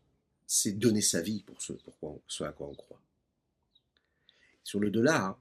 [0.45, 1.73] c'est donner sa vie pour ce,
[2.27, 3.01] ce à quoi on croit.
[4.63, 5.39] Sur le dollar,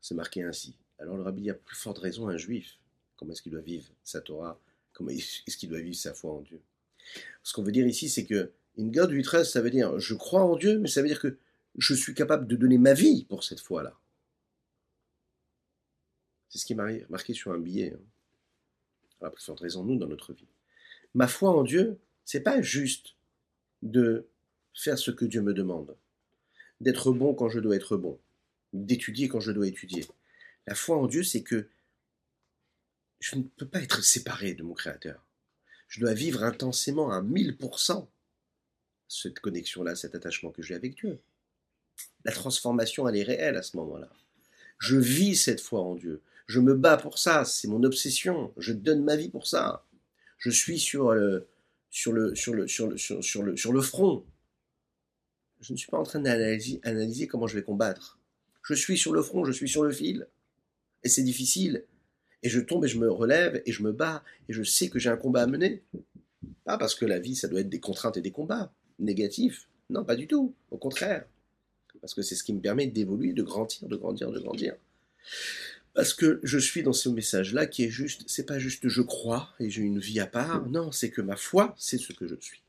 [0.00, 0.74] c'est marqué ainsi.
[0.98, 2.78] Alors le rabbi a plus forte raison un juif.
[3.16, 4.58] Comment est-ce qu'il doit vivre sa Torah?
[4.92, 6.60] Comment est-ce qu'il doit vivre sa foi en Dieu?
[7.42, 10.42] Ce qu'on veut dire ici, c'est que une God we ça veut dire je crois
[10.42, 11.36] en Dieu, mais ça veut dire que
[11.78, 13.96] je suis capable de donner ma vie pour cette foi-là.
[16.48, 17.94] C'est ce qui est marqué sur un billet.
[17.94, 18.00] Hein.
[19.20, 20.48] Alors, raison nous dans notre vie.
[21.14, 23.14] Ma foi en Dieu, c'est pas juste
[23.82, 24.28] de
[24.74, 25.96] faire ce que Dieu me demande,
[26.80, 28.18] d'être bon quand je dois être bon,
[28.72, 30.06] d'étudier quand je dois étudier.
[30.66, 31.68] La foi en Dieu, c'est que
[33.20, 35.24] je ne peux pas être séparé de mon Créateur.
[35.88, 38.06] Je dois vivre intensément à 1000%
[39.08, 41.20] cette connexion-là, cet attachement que j'ai avec Dieu.
[42.24, 44.10] La transformation, elle est réelle à ce moment-là.
[44.78, 46.22] Je vis cette foi en Dieu.
[46.46, 47.44] Je me bats pour ça.
[47.44, 48.52] C'est mon obsession.
[48.56, 49.84] Je donne ma vie pour ça.
[50.38, 51.46] Je suis sur le,
[53.82, 54.24] front.
[55.60, 58.18] Je ne suis pas en train d'analyser analyser comment je vais combattre.
[58.62, 60.28] Je suis sur le front, je suis sur le fil.
[61.02, 61.84] Et c'est difficile.
[62.42, 64.98] Et je tombe et je me relève et je me bats et je sais que
[64.98, 65.82] j'ai un combat à mener.
[66.64, 69.68] Pas parce que la vie, ça doit être des contraintes et des combats négatifs.
[69.90, 70.54] Non, pas du tout.
[70.70, 71.26] Au contraire.
[72.00, 74.74] Parce que c'est ce qui me permet d'évoluer, de grandir, de grandir, de grandir.
[75.94, 79.54] Parce que je suis dans ce message-là qui est juste, c'est pas juste je crois
[79.58, 82.36] et j'ai une vie à part, non, c'est que ma foi, c'est ce que je
[82.40, 82.62] suis.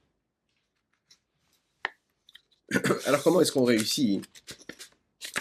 [3.05, 4.23] Alors comment est-ce qu'on réussit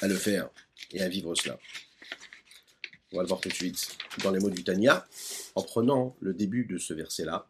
[0.03, 0.51] à le faire
[0.93, 1.59] et à vivre cela?
[3.13, 5.07] On va le voir tout de suite dans les mots du Tanya,
[5.55, 7.49] en prenant le début de ce verset-là,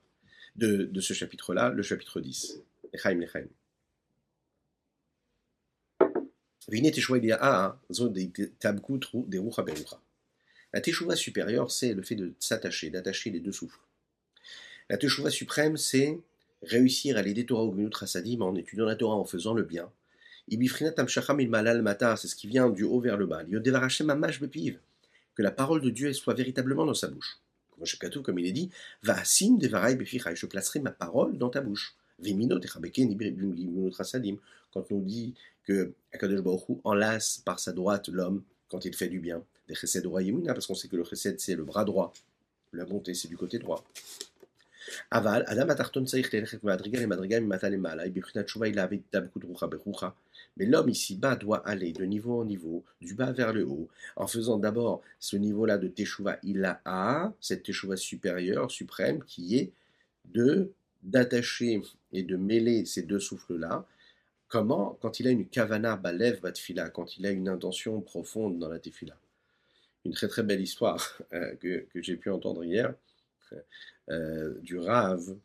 [0.54, 2.60] de, ce chapitre-là, le chapitre 10.
[2.92, 3.46] Echaim, Echaim.
[10.74, 13.80] La teshuva supérieure, c'est le fait de s'attacher, d'attacher les deux souffles.
[14.90, 16.18] La teshuva suprême, c'est
[16.62, 19.90] réussir à l'aider Torah ou Trasadim en étudiant la Torah, en faisant le bien.
[21.82, 23.44] mata, c'est ce qui vient du haut vers le bas.
[25.34, 27.38] Que la parole de Dieu soit véritablement dans sa bouche.
[28.22, 28.70] Comme il est dit,
[29.02, 31.96] va je placerai ma parole dans ta bouche.
[34.72, 35.34] Quand on dit
[35.68, 40.06] que Akadosh Baruch enlace par sa droite l'homme quand il fait du bien des chesed
[40.46, 42.12] parce qu'on sait que le chesed c'est le bras droit,
[42.72, 43.84] la bonté c'est du côté droit.
[45.10, 46.04] Aval, Adam atarton
[50.56, 54.26] mais l'homme ici-bas doit aller de niveau en niveau, du bas vers le haut, en
[54.26, 59.72] faisant d'abord ce niveau-là de teshuva il a cette teshuva supérieure, suprême, qui est
[60.32, 61.80] de d'attacher
[62.12, 63.86] et de mêler ces deux souffles-là.
[64.48, 68.68] Comment Quand il a une kavana balev batfila, quand il a une intention profonde dans
[68.68, 69.18] la tefila
[70.04, 72.94] une très très belle histoire euh, que, j'ai pu entendre hier
[74.10, 75.36] euh, du Rav,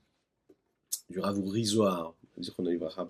[1.09, 2.15] du Rav Ourizoir,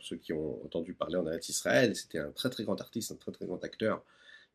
[0.01, 3.15] ceux qui ont entendu parler en Eretz Israël, c'était un très très grand artiste, un
[3.15, 4.03] très très grand acteur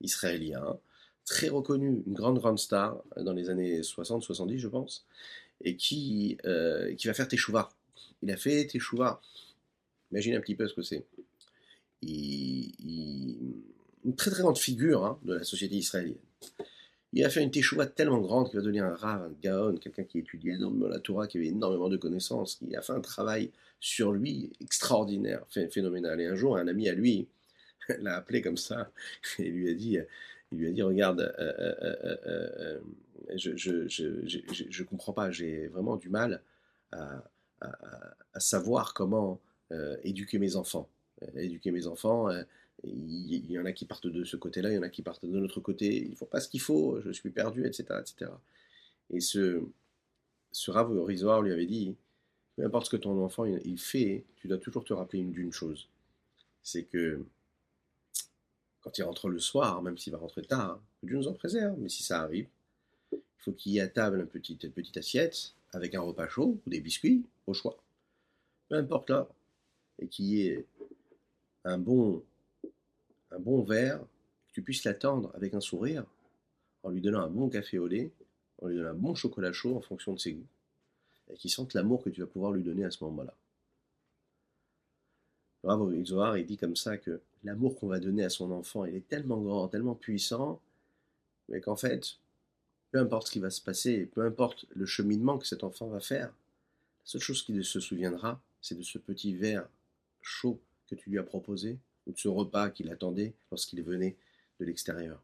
[0.00, 0.78] israélien,
[1.24, 5.06] très reconnu, une grande grande star dans les années 60-70 je pense,
[5.62, 7.70] et qui, euh, qui va faire Teshuvah.
[8.22, 9.20] Il a fait Teshuvah.
[10.12, 11.04] Imaginez un petit peu ce que c'est.
[12.02, 13.62] Une
[14.16, 16.16] très très grande figure hein, de la société israélienne.
[17.12, 20.04] Il a fait une teshuva tellement grande qu'il va devenir un Rav, un Gaon, quelqu'un
[20.04, 23.50] qui étudiait énormément la Torah, qui avait énormément de connaissances, qui a fait un travail
[23.80, 26.20] sur lui extraordinaire, phénoménal.
[26.20, 27.28] Et un jour, un ami à lui
[28.00, 28.90] l'a appelé comme ça
[29.38, 32.80] et lui a dit, a regarde, euh, euh, euh,
[33.36, 34.08] je, je, je,
[34.68, 36.42] je, comprends pas, j'ai vraiment du mal
[36.92, 37.24] à,
[37.60, 39.40] à savoir comment
[40.02, 40.88] éduquer mes enfants.
[41.36, 42.28] Éduquer mes enfants
[42.84, 45.24] il y en a qui partent de ce côté-là, il y en a qui partent
[45.24, 47.84] de l'autre côté, il ne faut pas ce qu'il faut, je suis perdu, etc.
[48.00, 48.30] etc.
[49.10, 49.62] Et ce,
[50.52, 51.96] ce Rav lui avait dit,
[52.56, 55.88] peu importe ce que ton enfant il fait, tu dois toujours te rappeler d'une chose,
[56.62, 57.24] c'est que
[58.80, 61.88] quand il rentre le soir, même s'il va rentrer tard, Dieu nous en préserve, mais
[61.88, 62.48] si ça arrive,
[63.12, 66.60] il faut qu'il y ait à table une petite, petite assiette avec un repas chaud
[66.64, 67.76] ou des biscuits, au choix.
[68.68, 69.28] Peu importe là,
[69.98, 70.64] et qu'il y ait
[71.64, 72.22] un bon
[73.30, 74.00] un bon verre,
[74.48, 76.04] que tu puisses l'attendre avec un sourire,
[76.82, 78.10] en lui donnant un bon café au lait,
[78.62, 80.46] en lui donnant un bon chocolat chaud en fonction de ses goûts,
[81.30, 83.34] et qu'il sente l'amour que tu vas pouvoir lui donner à ce moment-là.
[85.62, 88.94] Bravo Zohar, il dit comme ça que l'amour qu'on va donner à son enfant, il
[88.94, 90.60] est tellement grand, tellement puissant,
[91.48, 92.18] mais qu'en fait,
[92.90, 96.00] peu importe ce qui va se passer, peu importe le cheminement que cet enfant va
[96.00, 96.32] faire, la
[97.04, 99.68] seule chose qu'il se souviendra, c'est de ce petit verre
[100.22, 104.16] chaud que tu lui as proposé ou de ce repas qu'il attendait lorsqu'il venait
[104.58, 105.22] de l'extérieur.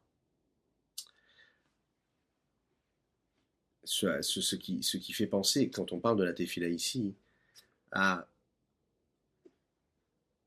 [3.85, 7.15] Ce, qui, fait penser, quand on parle de la tefila ici,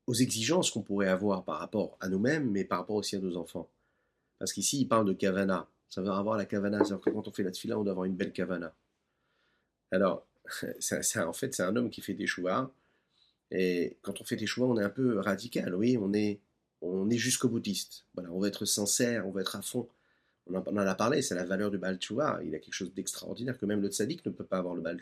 [0.06, 3.36] aux exigences qu'on pourrait avoir par rapport à nous-mêmes, mais par rapport aussi à nos
[3.36, 3.68] enfants.
[4.38, 5.68] Parce qu'ici, il parle de kavana.
[5.88, 8.06] Ça veut avoir la kavana, c'est-à-dire que quand on fait la tefila, on doit avoir
[8.06, 8.74] une belle kavana.
[9.90, 10.26] Alors,
[11.16, 12.72] en fait, c'est un homme qui fait des choix.
[13.50, 16.40] Et quand on fait des choix, on est un peu radical, oui, on est,
[16.82, 18.04] on est jusqu'au boutiste.
[18.14, 19.88] Voilà, on va être sincère, on va être à fond.
[20.46, 21.98] On en, a parlé, c'est la valeur du Baal
[22.44, 24.98] Il a quelque chose d'extraordinaire que même le tzaddik ne peut pas avoir le Baal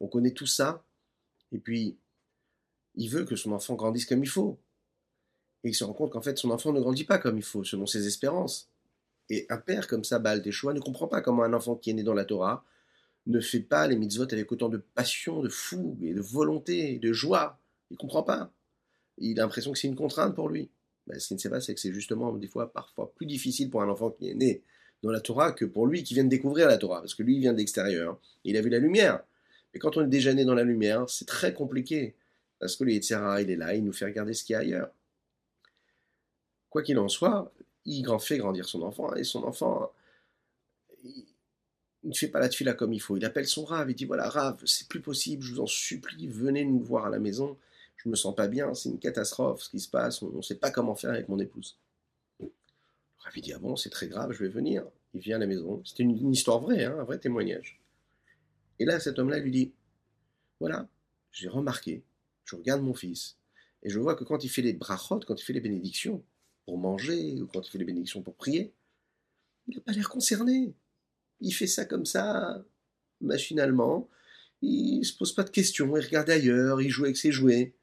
[0.00, 0.84] On connaît tout ça,
[1.52, 1.96] et puis
[2.96, 4.58] il veut que son enfant grandisse comme il faut.
[5.62, 7.64] Et il se rend compte qu'en fait, son enfant ne grandit pas comme il faut,
[7.64, 8.68] selon ses espérances.
[9.28, 11.94] Et un père comme ça, Baal Teshua, ne comprend pas comment un enfant qui est
[11.94, 12.64] né dans la Torah
[13.26, 17.12] ne fait pas les mitzvot avec autant de passion, de fougue et de volonté, de
[17.12, 17.58] joie.
[17.90, 18.52] Il comprend pas.
[19.18, 20.70] Il a l'impression que c'est une contrainte pour lui.
[21.06, 23.70] Ben, ce qu'il ne sait pas, c'est que c'est justement des fois parfois plus difficile
[23.70, 24.62] pour un enfant qui est né
[25.02, 27.00] dans la Torah que pour lui qui vient de découvrir la Torah.
[27.00, 27.64] Parce que lui, il vient de.
[28.44, 29.22] Il a vu la lumière.
[29.72, 32.16] Mais quand on est déjà né dans la lumière, c'est très compliqué.
[32.58, 34.60] Parce que le Yetzirah, il est là, il nous fait regarder ce qu'il y a
[34.60, 34.90] ailleurs.
[36.70, 37.52] Quoi qu'il en soit,
[37.84, 39.14] il fait grandir son enfant.
[39.14, 39.92] Et son enfant,
[42.08, 43.16] ne fait pas la tefila comme il faut.
[43.16, 46.28] Il appelle son rave, il dit voilà, rave, c'est plus possible, je vous en supplie,
[46.28, 47.56] venez nous voir à la maison.
[47.96, 50.56] Je me sens pas bien, c'est une catastrophe ce qui se passe, on ne sait
[50.56, 51.78] pas comment faire avec mon épouse.
[52.40, 52.50] Le
[53.18, 54.84] rave, dit ah bon, c'est très grave, je vais venir.
[55.14, 55.82] Il vient à la maison.
[55.84, 57.80] C'était une, histoire vraie, hein, un vrai témoignage.
[58.78, 59.72] Et là, cet homme-là lui dit
[60.60, 60.88] voilà,
[61.32, 62.04] j'ai remarqué,
[62.44, 63.36] je regarde mon fils,
[63.82, 66.22] et je vois que quand il fait les brachot, quand il fait les bénédictions
[66.64, 68.72] pour manger, ou quand il fait les bénédictions pour prier,
[69.68, 70.74] il n'a pas l'air concerné
[71.40, 72.64] il fait ça comme ça,
[73.20, 74.08] machinalement.
[74.62, 77.74] Il se pose pas de questions, il regarde ailleurs, il joue avec ses jouets.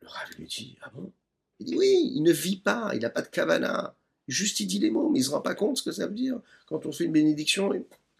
[0.00, 1.12] Le Rav lui dit Ah bon?
[1.58, 3.94] Il dit Oui, il ne vit pas, il n'a pas de kavana.
[4.26, 6.06] Juste il dit les mots, mais il ne se rend pas compte ce que ça
[6.06, 6.40] veut dire.
[6.66, 7.70] Quand on fait une bénédiction,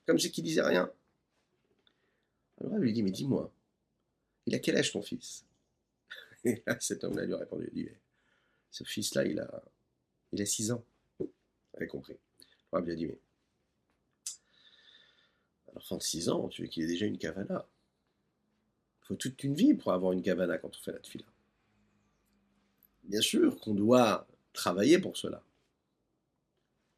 [0.06, 0.90] comme c'est qu'il disait rien.
[2.60, 3.50] Alors Rav lui dit Mais dis-moi,
[4.46, 5.44] il a quel âge ton fils?
[6.44, 7.90] Et là, cet homme-là lui a répondu Il dit
[8.70, 9.62] Ce fils-là, il a,
[10.32, 10.84] il a 6 ans.
[11.18, 11.30] Vous
[11.74, 12.14] avez compris.
[12.72, 13.18] Le Rav lui a dit Mais
[15.70, 17.66] à l'enfant de 6 ans, tu veux qu'il ait déjà une kavana.
[19.02, 21.24] Il faut toute une vie pour avoir une kavana quand on fait la tefila.
[23.04, 25.42] Bien sûr qu'on doit travailler pour cela.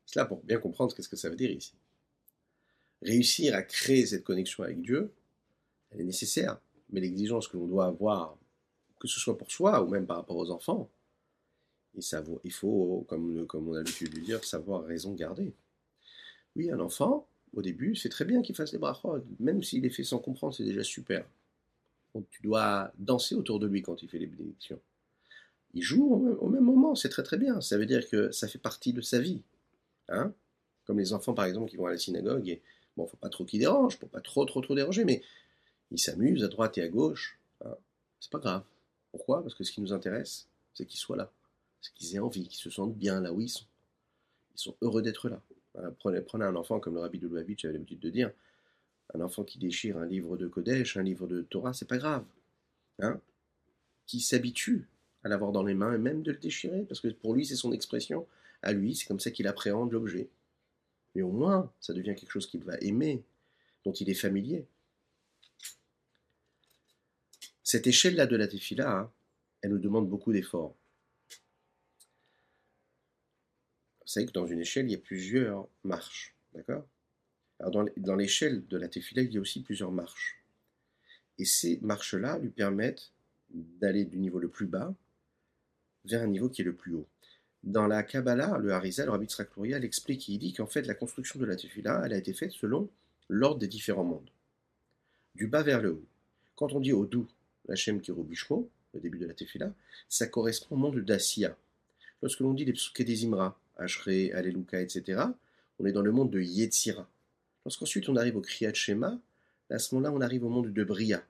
[0.06, 1.74] C'est là pour bien comprendre ce que ça veut dire ici.
[3.00, 5.12] Réussir à créer cette connexion avec Dieu,
[5.90, 6.60] elle est nécessaire,
[6.90, 8.36] mais l'exigence que l'on doit avoir,
[9.00, 10.90] que ce soit pour soi ou même par rapport aux enfants,
[11.94, 15.52] il faut, comme, comme on a l'habitude de dire, savoir raison garder.
[16.56, 19.24] Oui, un enfant, au début, c'est très bien qu'il fasse les brachot.
[19.38, 21.26] Même s'il les fait sans comprendre, c'est déjà super.
[22.14, 24.80] Donc, tu dois danser autour de lui quand il fait les bénédictions.
[25.74, 27.61] Il joue au même, moment, c'est très très bien.
[27.61, 29.42] Ça veut dire que ça fait partie de sa vie.
[30.09, 30.34] Hein
[30.86, 32.61] Comme les enfants, par exemple, qui vont à la synagogue, et
[32.96, 35.22] bon, faut pas trop qu'ils dérangent, faut pas trop trop trop déranger, mais
[35.90, 37.38] ils s'amusent à droite et à gauche.
[37.64, 37.76] Hein
[38.20, 38.64] c'est pas grave.
[39.11, 39.42] Pourquoi?
[39.42, 41.32] Parce que ce qui nous intéresse, c'est qu'ils soient là.
[41.80, 43.64] C'est qu'ils aient envie, qu'ils se sentent bien là où ils sont.
[44.55, 45.42] Ils sont heureux d'être là.
[45.98, 48.30] Prenez, un enfant comme le rabbi de avait l'habitude de dire,
[49.14, 52.24] un enfant qui déchire un livre de Kodesh, un livre de Torah, c'est pas grave.
[53.00, 53.20] Hein
[54.06, 54.86] qui s'habitue
[55.24, 57.56] à l'avoir dans les mains et même de le déchirer, parce que pour lui c'est
[57.56, 58.26] son expression,
[58.62, 60.28] à lui c'est comme ça qu'il appréhende l'objet.
[61.14, 63.22] Mais au moins, ça devient quelque chose qu'il va aimer,
[63.84, 64.66] dont il est familier.
[67.62, 69.10] Cette échelle-là de la tefila, hein,
[69.60, 70.74] elle nous demande beaucoup d'efforts.
[74.05, 76.34] Vous savez que dans une échelle, il y a plusieurs marches.
[76.55, 76.86] D'accord?
[77.61, 80.42] Alors, dans l'échelle de la tefila, il y a aussi plusieurs marches.
[81.38, 83.12] Et ces marches-là lui permettent
[83.50, 84.94] d'aller du niveau le plus bas
[86.05, 87.07] vers un niveau qui est le plus haut.
[87.62, 91.38] Dans la Kabbalah, le Harizal, le Rabbi il explique, il dit qu'en fait, la construction
[91.38, 92.90] de la tefila, elle a été faite selon
[93.28, 94.30] l'ordre des différents mondes.
[95.36, 96.05] Du bas vers le haut.
[96.57, 97.28] Quand on dit au doux,
[97.68, 99.72] l'Hachem Kirubishmo, au début de la tefila,
[100.09, 101.57] ça correspond au monde d'Assia.
[102.20, 103.05] Lorsque l'on dit les psuké
[103.76, 105.22] Ashrei, Alléluia, etc.,
[105.78, 107.08] on est dans le monde de Yetzira.
[107.64, 109.18] Lorsqu'ensuite on arrive au Kriyat Shema,
[109.70, 111.24] à ce moment-là on arrive au monde de Bria.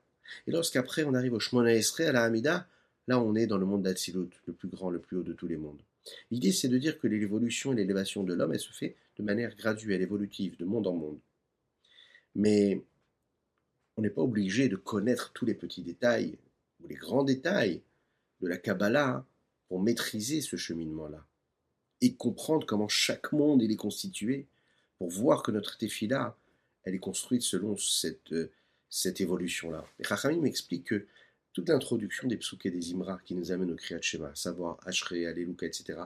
[0.47, 2.67] Et lorsqu'après on arrive au Shmona Esrei, à la Hamida,
[3.07, 5.47] là on est dans le monde d'Atsilut, le plus grand, le plus haut de tous
[5.47, 5.81] les mondes.
[6.31, 9.55] L'idée c'est de dire que l'évolution et l'élévation de l'homme, elle se fait de manière
[9.55, 11.19] graduelle, évolutive, de monde en monde.
[12.35, 12.83] Mais
[13.95, 16.37] on n'est pas obligé de connaître tous les petits détails
[16.81, 17.81] ou les grands détails
[18.41, 19.25] de la Kabbalah
[19.67, 21.25] pour maîtriser ce cheminement-là
[22.03, 24.45] et comprendre comment chaque monde est constitué
[24.97, 26.37] pour voir que notre tefila,
[26.83, 28.51] elle est construite selon cette, euh,
[28.89, 29.85] cette évolution-là.
[29.99, 31.07] Et Rachamim m'explique que
[31.53, 35.55] toute l'introduction des psuké des Imra qui nous amène au Kriyat Shema, savoir Ashrei, Alléluia,
[35.61, 35.97] etc.,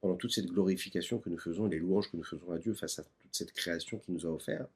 [0.00, 2.98] pendant toute cette glorification que nous faisons, les louanges que nous faisons à Dieu face
[2.98, 4.66] à toute cette création qu'il nous a offert,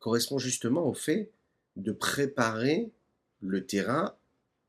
[0.00, 1.30] correspond justement au fait
[1.76, 2.90] de préparer
[3.40, 4.16] le terrain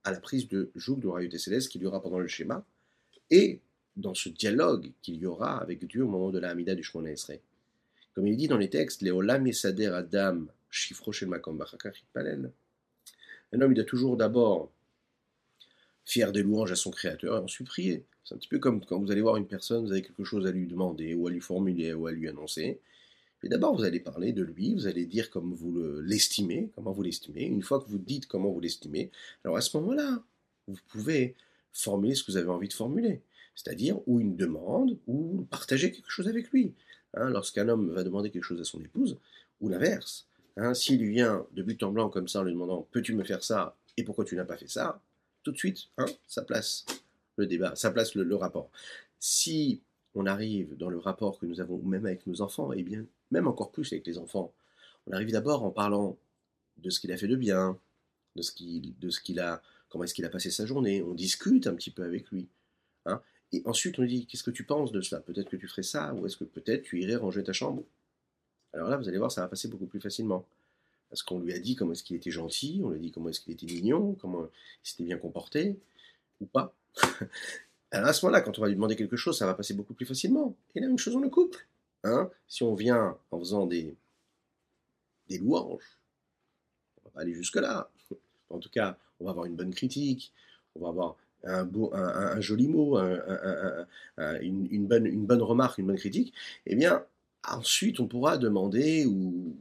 [0.03, 2.63] à la prise de joug de royauté céleste qu'il y aura pendant le schéma,
[3.31, 3.59] et
[3.97, 7.11] dans ce dialogue qu'il y aura avec Dieu au moment de la Hamida du Shemona
[7.11, 7.41] Esrei.
[8.13, 11.63] Comme il dit dans les textes, Léolam Yesader Adam Shifro Shel Makom
[12.13, 12.51] Palel.
[13.53, 14.71] Un homme, il doit toujours d'abord
[16.05, 18.05] faire des louanges à son Créateur et ensuite prier.
[18.23, 20.45] C'est un petit peu comme quand vous allez voir une personne, vous avez quelque chose
[20.45, 22.79] à lui demander ou à lui formuler ou à lui annoncer.
[23.43, 27.03] Et d'abord, vous allez parler de lui, vous allez dire comme vous l'estimez, comment vous
[27.03, 27.43] l'estimez.
[27.43, 29.11] Une fois que vous dites comment vous l'estimez,
[29.43, 30.23] alors à ce moment-là,
[30.67, 31.35] vous pouvez
[31.71, 33.21] formuler ce que vous avez envie de formuler.
[33.57, 36.75] C'est-à-dire, ou une demande, ou partager quelque chose avec lui.
[37.15, 39.17] Hein, lorsqu'un homme va demander quelque chose à son épouse,
[39.61, 40.27] ou l'inverse.
[40.57, 43.43] Hein, S'il vient de but en blanc comme ça en lui demandant Peux-tu me faire
[43.43, 43.75] ça?
[43.97, 45.01] Et pourquoi tu n'as pas fait ça?
[45.41, 46.85] Tout de suite, hein, ça place
[47.35, 48.69] le débat, ça place le, rapport.
[49.19, 49.81] Si
[50.13, 53.47] on arrive dans le rapport que nous avons, même avec nos enfants, et bien même
[53.47, 54.53] encore plus avec les enfants,
[55.07, 56.17] on arrive d'abord en parlant
[56.77, 57.79] de ce qu'il a fait de bien,
[58.35, 61.91] de ce qu'il a, comment est-ce qu'il a passé sa journée, on discute un petit
[61.91, 62.47] peu avec lui.
[63.05, 63.21] Hein,
[63.53, 65.83] et ensuite on lui dit, qu'est-ce que tu penses de cela Peut-être que tu ferais
[65.83, 67.83] ça, ou est-ce que peut-être tu irais ranger ta chambre?
[68.73, 70.45] Alors là, vous allez voir, ça va passer beaucoup plus facilement.
[71.09, 73.29] Parce qu'on lui a dit comment est-ce qu'il était gentil, on lui a dit comment
[73.29, 75.79] est-ce qu'il était mignon, comment il s'était bien comporté,
[76.41, 76.73] ou pas.
[77.91, 79.93] Alors à ce moment-là, quand on va lui demander quelque chose, ça va passer beaucoup
[79.93, 80.55] plus facilement.
[80.75, 81.65] Et la même chose dans le couple.
[82.03, 83.95] Hein si on vient en faisant des,
[85.29, 85.97] des louanges,
[86.97, 87.89] on va pas aller jusque-là.
[88.49, 90.33] En tout cas, on va avoir une bonne critique,
[90.75, 92.97] on va avoir un, beau, un, joli mot,
[94.17, 96.33] une, bonne, une bonne remarque, une bonne critique,
[96.65, 97.03] eh bien,
[97.47, 99.55] ensuite, on pourra demander ou,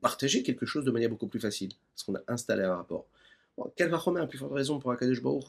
[0.00, 3.06] partager quelque chose de manière beaucoup plus facile, parce qu'on a installé un rapport.
[3.76, 5.44] quelle va remettre plus forte raison pour Akadosh Baruch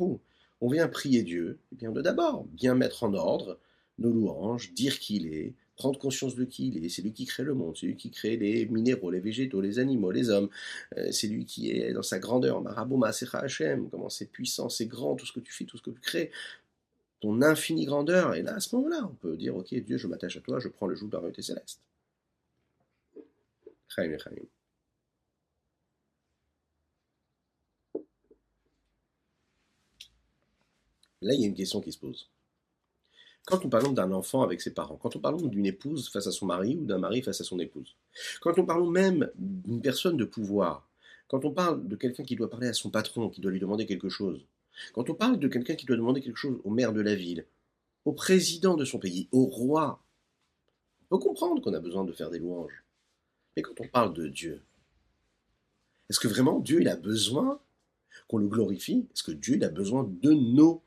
[0.62, 3.60] On vient prier Dieu, eh bien de d'abord bien mettre en ordre
[4.00, 6.90] nos louanges, dire qui il est, prendre conscience de qui.
[6.90, 9.80] C'est lui qui crée le monde, c'est lui qui crée les minéraux, les végétaux, les
[9.80, 10.50] animaux, les hommes.
[10.98, 12.62] Euh, c'est lui qui est dans sa grandeur.
[12.62, 15.92] Marabouma, Hashem, comment c'est puissant, c'est grand, tout ce que tu fais, tout ce que
[15.92, 16.32] tu crées.
[17.22, 18.36] Ton infinie grandeur.
[18.36, 20.68] Et là, à ce moment-là, on peut dire, ok, Dieu, je m'attache à toi, je
[20.68, 21.82] prends le joug de la céleste.
[31.22, 32.30] Là, il y a une question qui se pose.
[33.48, 36.34] Quand on parle d'un enfant avec ses parents, quand on parle d'une épouse face à
[36.34, 37.96] son mari ou d'un mari face à son épouse,
[38.42, 40.86] quand on parle même d'une personne de pouvoir,
[41.30, 43.86] quand on parle de quelqu'un qui doit parler à son patron, qui doit lui demander
[43.86, 44.46] quelque chose,
[44.94, 47.46] quand on parle de quelqu'un qui doit demander quelque chose au maire de la ville,
[48.04, 50.04] au président de son pays, au roi,
[51.04, 52.84] on peut comprendre qu'on a besoin de faire des louanges.
[53.56, 54.62] Mais quand on parle de Dieu,
[56.10, 57.62] est-ce que vraiment Dieu a besoin
[58.28, 59.08] qu'on le glorifie?
[59.14, 60.84] Est-ce que Dieu a besoin de nos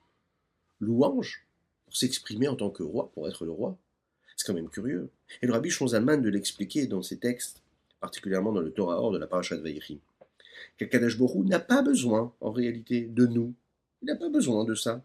[0.79, 1.47] louanges?
[1.91, 3.77] Pour s'exprimer en tant que roi, pour être le roi.
[4.37, 5.11] C'est quand même curieux.
[5.43, 7.65] Et le rabbi Shonzalman de l'expliquer dans ses textes,
[7.99, 9.99] particulièrement dans le Torah Or de la Parashat Vaïri.
[10.79, 13.55] Qu'Akadash Borou n'a pas besoin, en réalité, de nous.
[14.03, 15.03] Il n'a pas besoin de ça.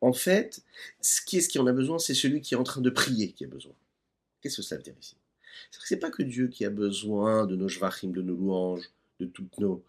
[0.00, 0.64] En fait,
[1.00, 2.90] ce qui est ce qui en a besoin, c'est celui qui est en train de
[2.90, 3.72] prier qui a besoin.
[4.40, 5.14] Qu'est-ce que ça veut dire ici?
[5.70, 9.58] C'est pas que Dieu qui a besoin de nos jvachim, de nos louanges, de toutes
[9.60, 9.84] nos,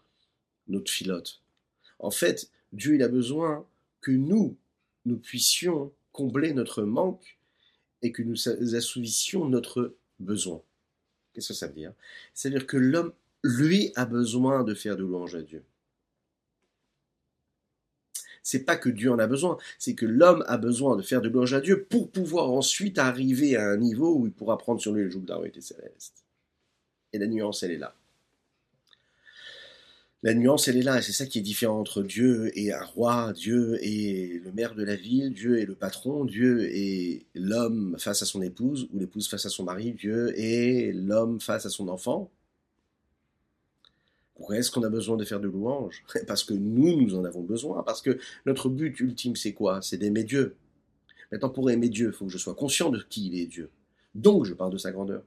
[0.68, 1.40] notre filotes.
[1.98, 3.66] En fait, Dieu, il a besoin
[4.00, 4.56] que nous,
[5.04, 7.38] nous puissions combler notre manque
[8.02, 10.62] et que nous assouvissions notre besoin.
[11.32, 11.92] Qu'est-ce que ça veut dire?
[12.34, 15.64] C'est-à-dire que l'homme, lui, a besoin de faire de louange à Dieu.
[18.42, 21.28] C'est pas que Dieu en a besoin, c'est que l'homme a besoin de faire de
[21.28, 24.92] louange à Dieu pour pouvoir ensuite arriver à un niveau où il pourra prendre sur
[24.92, 26.24] lui le joug de céleste.
[27.12, 27.94] Et la nuance, elle est là.
[30.24, 32.84] La nuance, elle est là, et c'est ça qui est différent entre Dieu et un
[32.84, 37.96] roi, Dieu et le maire de la ville, Dieu et le patron, Dieu et l'homme
[37.98, 41.70] face à son épouse, ou l'épouse face à son mari, Dieu et l'homme face à
[41.70, 42.30] son enfant.
[44.36, 46.04] Pourquoi est-ce qu'on a besoin de faire de louanges?
[46.28, 49.82] Parce que nous, nous en avons besoin, parce que notre but ultime, c'est quoi?
[49.82, 50.54] C'est d'aimer Dieu.
[51.32, 53.70] Maintenant, pour aimer Dieu, il faut que je sois conscient de qui il est Dieu.
[54.14, 55.24] Donc, je parle de sa grandeur.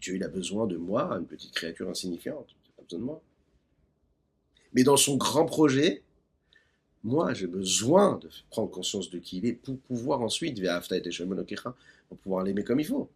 [0.00, 2.48] Dieu, il a besoin de moi, une petite créature insignifiante.
[2.50, 3.22] Il n'a pas besoin de moi.
[4.72, 6.02] Mais dans son grand projet,
[7.04, 10.60] moi, j'ai besoin de prendre conscience de qui il est pour pouvoir ensuite,
[12.08, 13.10] pour pouvoir l'aimer comme il faut.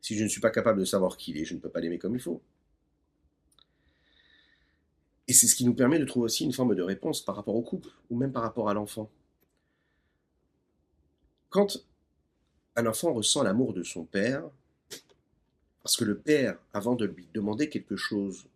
[0.00, 1.80] Si je ne suis pas capable de savoir qui il est, je ne peux pas
[1.80, 2.42] l'aimer comme il faut.
[5.26, 7.56] Et c'est ce qui nous permet de trouver aussi une forme de réponse par rapport
[7.56, 9.10] au couple, ou même par rapport à l'enfant.
[11.48, 11.78] Quand
[12.76, 14.44] un enfant ressent l'amour de son père,
[15.82, 18.46] parce que le père, avant de lui demander quelque chose,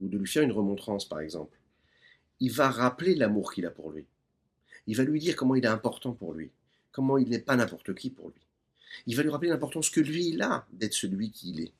[0.00, 1.58] ou de lui faire une remontrance par exemple,
[2.40, 4.06] il va rappeler l'amour qu'il a pour lui.
[4.86, 6.50] Il va lui dire comment il est important pour lui,
[6.92, 8.40] comment il n'est pas n'importe qui pour lui.
[9.06, 11.72] Il va lui rappeler l'importance que lui il a d'être celui qu'il est.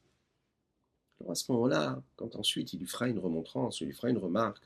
[1.20, 4.18] Alors à ce moment-là, quand ensuite il lui fera une remontrance, il lui fera une
[4.18, 4.62] remarque,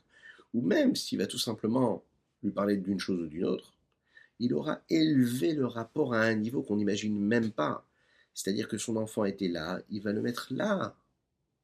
[0.53, 2.03] ou même s'il va tout simplement
[2.43, 3.73] lui parler d'une chose ou d'une autre,
[4.39, 7.85] il aura élevé le rapport à un niveau qu'on n'imagine même pas.
[8.33, 10.95] C'est-à-dire que son enfant était là, il va le mettre là.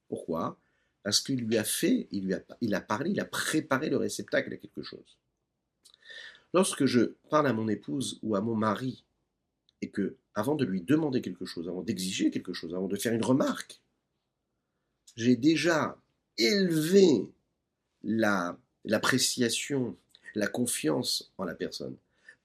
[0.08, 0.58] Pourquoi?
[1.04, 4.58] Parce qu'il lui a fait, il lui a, parlé, il a préparé le réceptacle à
[4.58, 5.18] quelque chose.
[6.54, 9.04] Lorsque je parle à mon épouse ou à mon mari,
[9.82, 13.14] et que, avant de lui demander quelque chose, avant d'exiger quelque chose, avant de faire
[13.14, 13.80] une remarque,
[15.16, 15.98] j'ai déjà
[16.38, 17.30] élevé
[18.04, 19.96] l'appréciation,
[20.36, 21.96] la confiance en la personne,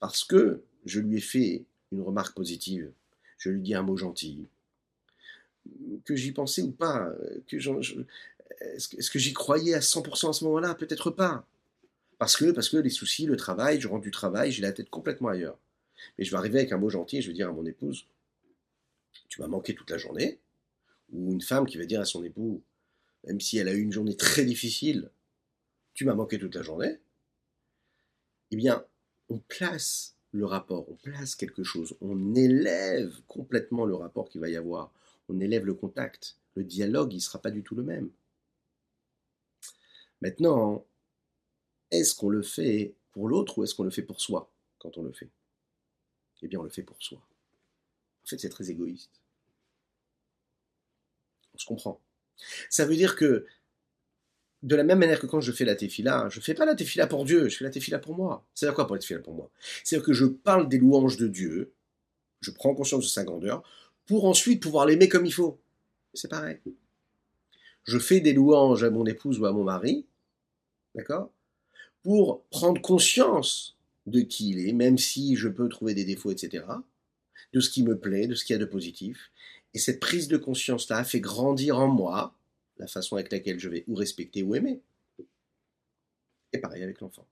[0.00, 2.90] parce que je lui ai fait une remarque positive,
[3.38, 4.46] je lui dis un mot gentil,
[6.05, 7.11] que j'y pensais ou pas,
[7.46, 7.59] que
[8.75, 10.75] est-ce que, j'y croyais à 100% à ce moment-là?
[10.75, 11.47] Peut-être pas.
[12.19, 14.91] Parce que, parce que les soucis, le travail, je rentre du travail, j'ai la tête
[14.91, 15.59] complètement ailleurs.
[16.19, 18.07] Mais je vais arriver avec un mot gentil je vais dire à mon épouse,
[19.29, 20.39] tu m'as manqué toute la journée.
[21.12, 22.62] Ou une femme qui va dire à son époux,
[23.27, 25.11] même si elle a eu une journée très difficile,
[25.95, 26.99] tu m'as manqué toute la journée.
[28.51, 28.85] Eh bien,
[29.29, 34.49] on place le rapport, on place quelque chose, on élève complètement le rapport qu'il va
[34.49, 34.93] y avoir,
[35.29, 38.11] on élève le contact, le dialogue, il ne sera pas du tout le même.
[40.25, 40.87] Maintenant,
[41.91, 45.03] est-ce qu'on le fait pour l'autre ou est-ce qu'on le fait pour soi quand on
[45.03, 45.29] le fait?
[46.41, 47.18] Eh bien, on le fait pour soi.
[47.18, 49.20] En fait, c'est très égoïste.
[51.55, 52.01] On se comprend.
[52.70, 53.45] Ça veut dire que
[54.62, 56.75] de la même manière que quand je fais la tefila, je ne fais pas la
[56.75, 58.47] tefila pour Dieu, je fais la tefila pour moi.
[58.55, 59.51] C'est-à-dire quoi pour la tefila pour moi?
[59.85, 61.75] C'est-à-dire que je parle des louanges de Dieu,
[62.41, 63.62] je prends conscience de sa grandeur,
[64.07, 65.61] pour ensuite pouvoir l'aimer comme il faut.
[66.14, 66.61] C'est pareil.
[67.85, 70.07] Je fais des louanges à mon épouse ou à mon mari,
[70.95, 71.32] d'accord?
[72.03, 73.76] Pour prendre conscience
[74.07, 76.64] de qui il est, même si je peux trouver des défauts, etc.
[77.53, 79.30] De ce qui me plaît, de ce qu'il y a de positif.
[79.72, 82.36] Et cette prise de conscience-là fait grandir en moi
[82.78, 84.80] la façon avec laquelle je vais ou respecter ou aimer.
[86.53, 87.26] Et pareil avec l'enfant.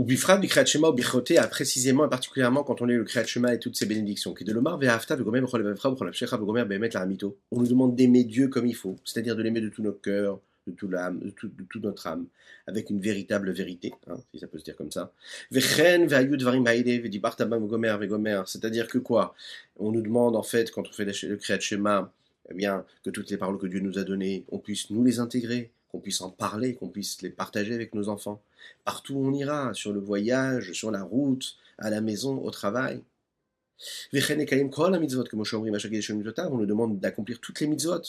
[0.00, 3.26] Ou bifrat du Kriyat Shema ou bichoté, précisément et particulièrement quand on lit le Kriyat
[3.26, 4.32] Shema et toutes ses bénédictions.
[4.32, 7.36] Qui de l'omar ve'afta v'evra b'chol avshecha ve'gomer be'emet la'amito.
[7.50, 10.40] On nous demande d'aimer Dieu comme il faut, c'est-à-dire de l'aimer de tout notre cœur,
[10.66, 12.24] de toute l'âme, de, tout, de toute notre âme,
[12.66, 15.12] avec une véritable vérité, hein, si ça peut se dire comme ça.
[18.46, 19.34] C'est-à-dire que quoi?
[19.76, 22.10] On nous demande en fait, quand on fait le Kriyat Shema,
[22.50, 25.18] eh bien, que toutes les paroles que Dieu nous a données, on puisse nous les
[25.18, 28.42] intégrer, qu'on puisse en parler, qu'on puisse les partager avec nos enfants.
[28.84, 33.02] Partout où on ira, sur le voyage, sur la route, à la maison, au travail.
[34.12, 34.16] On
[36.56, 38.02] nous demande d'accomplir toutes les mitzvot.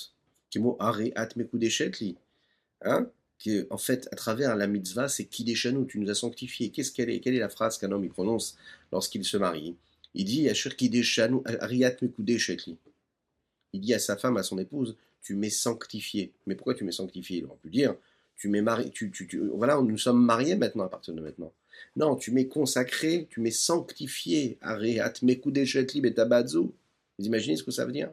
[2.83, 3.09] Hein?
[3.43, 6.69] Que, en fait, à travers la mitzvah, c'est Kideshanu, tu nous as sanctifié.
[6.69, 8.57] Qu'est-ce qu'elle est Quelle est la phrase qu'un homme il prononce
[8.91, 9.75] lorsqu'il se marie?
[10.13, 11.95] Il dit Kideshanu, Ariat
[13.73, 16.31] Il dit à sa femme, à son épouse, tu m'es sanctifié.
[16.47, 17.39] Mais pourquoi tu m'es sanctifié?
[17.39, 17.95] Il aurait pu dire,
[18.37, 21.53] tu m'es marié, tu, tu, voilà, nous sommes mariés maintenant à partir de maintenant.
[21.95, 24.57] Non, tu m'es consacré, tu m'es sanctifié.
[24.61, 24.85] Vous
[27.19, 28.11] imaginez ce que ça veut dire?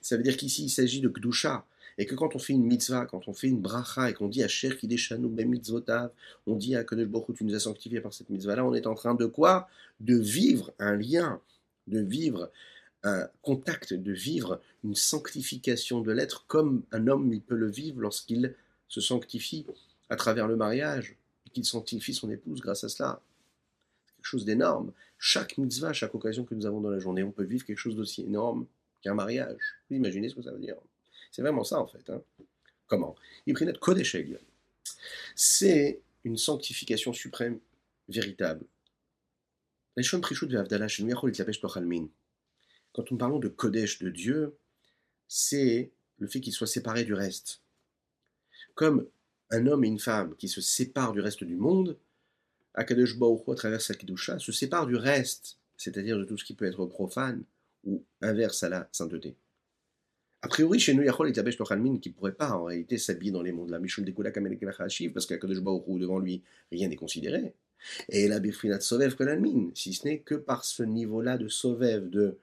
[0.00, 1.64] Ça veut dire qu'ici il s'agit de Kdusha.
[2.00, 4.44] Et que quand on fait une mitzvah, quand on fait une bracha et qu'on dit
[4.44, 6.12] à Cher Kideshanu ben mitzvotav,
[6.46, 8.94] on dit à Kadosh Baruch tu nous as sanctifié par cette mitzvah-là, on est en
[8.94, 9.68] train de quoi?
[9.98, 11.40] De vivre un lien,
[11.88, 12.52] de vivre
[13.04, 18.00] un contact, de vivre une sanctification de l'être comme un homme il peut le vivre
[18.00, 18.54] lorsqu'il
[18.88, 19.66] se sanctifie
[20.10, 21.16] à travers le mariage,
[21.52, 23.20] qu'il sanctifie son épouse grâce à cela.
[24.06, 24.92] C'est quelque chose d'énorme.
[25.18, 27.96] Chaque mitzvah, chaque occasion que nous avons dans la journée, on peut vivre quelque chose
[27.96, 28.66] d'aussi énorme
[29.02, 29.76] qu'un mariage.
[29.88, 30.76] Vous imaginez ce que ça veut dire?
[31.30, 32.08] C'est vraiment ça en fait.
[32.10, 32.22] Hein.
[32.86, 33.14] Comment?
[35.34, 37.58] C'est une sanctification suprême,
[38.08, 38.64] véritable.
[42.98, 44.56] Quand nous parlons de Kodesh de Dieu,
[45.28, 47.62] c'est le fait qu'il soit séparé du reste.
[48.74, 49.06] Comme
[49.50, 51.96] un homme et une femme qui se séparent du reste du monde,
[52.74, 56.54] Akadosh Baruch à travers sa Kedusha, se sépare du reste, c'est-à-dire de tout ce qui
[56.54, 57.44] peut être profane
[57.84, 59.36] ou inverse à la sainteté.
[60.42, 63.42] A priori, chez nous, Yachol et Tabesh qui ne pourrait pas en réalité s'habiller dans
[63.42, 66.42] les mondes là, Mishul Dekula parce qu'Akadosh Baruch devant lui,
[66.72, 67.54] rien n'est considéré.
[68.08, 72.38] Et la Bifrinat Sovev Kolalmin, si ce n'est que par ce niveau-là de Sovev, de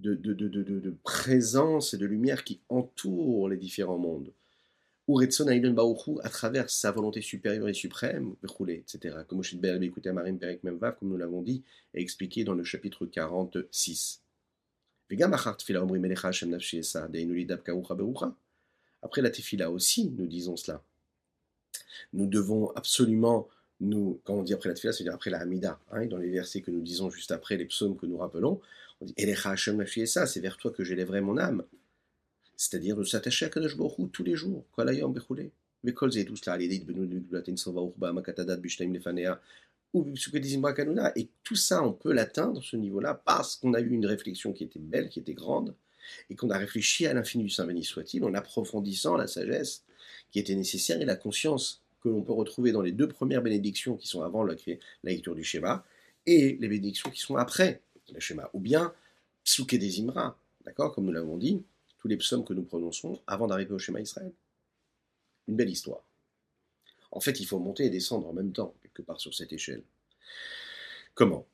[0.00, 4.32] de, présence et de lumière qui entoure les différents mondes.
[5.06, 5.46] Ou Retson
[6.22, 9.16] à travers sa volonté supérieure et suprême, etc.
[9.28, 9.42] Comme
[10.98, 14.22] comme nous l'avons dit et expliqué dans le chapitre 46.
[19.02, 20.82] Après la tefila aussi, nous disons cela.
[22.14, 23.48] Nous devons absolument
[23.80, 26.62] nous, quand on dit après la tefila, c'est-à-dire après la Hamida, hein, dans les versets
[26.62, 28.62] que nous disons juste après, les psaumes que nous rappelons,
[29.03, 31.63] on dit Elecha Hashem ça, c'est vers toi que j'élèverai mon âme.
[32.55, 34.65] C'est-à-dire de s'attacher à Kadosh Baruch tous les jours.
[34.75, 35.49] Kolayom Bechule.
[35.83, 39.33] וכל זה ידעו שלה על ידי התבוננות בגדולת אינסוף ברוך בהעמקת הדת בשתיים לפניה
[41.15, 44.63] et tout ça, on peut l'atteindre, ce niveau-là, parce qu'on a eu une réflexion qui
[44.63, 45.75] était belle, qui était grande,
[46.29, 49.83] et qu'on a réfléchi à l'infini du Saint béni soit-il, en approfondissant la sagesse
[50.31, 53.97] qui était nécessaire et la conscience que l'on peut retrouver dans les deux premières bénédictions
[53.97, 54.55] qui sont avant la,
[55.03, 55.83] lecture du schéma,
[56.25, 57.81] et les bénédictions qui sont après
[58.12, 58.94] le schéma, ou bien
[59.44, 61.62] Psuke des Imra, d'accord, comme nous l'avons dit,
[61.98, 64.32] tous les psaumes que nous prononçons avant d'arriver au schéma Israël.
[65.48, 66.04] Une belle histoire.
[67.10, 69.82] En fait, il faut monter et descendre en même temps, quelque part sur cette échelle.
[71.14, 71.46] Comment?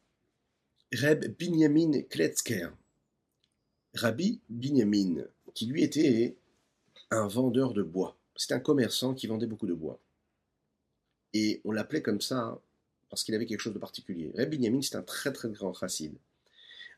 [0.93, 2.71] Reb Binyamin Kletzker,
[3.95, 5.25] Rabbi Binyamin,
[5.55, 6.37] qui lui était
[7.11, 8.17] un vendeur de bois.
[8.37, 10.01] C'était un commerçant qui vendait beaucoup de bois.
[11.33, 12.61] Et on l'appelait comme ça
[13.09, 14.33] parce qu'il avait quelque chose de particulier.
[14.37, 16.15] Reb Binyamin, c'est un très très grand chassid.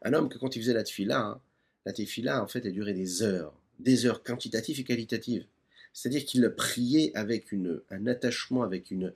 [0.02, 1.40] Un homme que quand il faisait la tefila,
[1.86, 5.46] la tefila en fait elle durait des heures, des heures quantitatives et qualitatives.
[5.92, 7.52] C'est-à-dire qu'il priait avec
[7.90, 9.12] un attachement, avec une,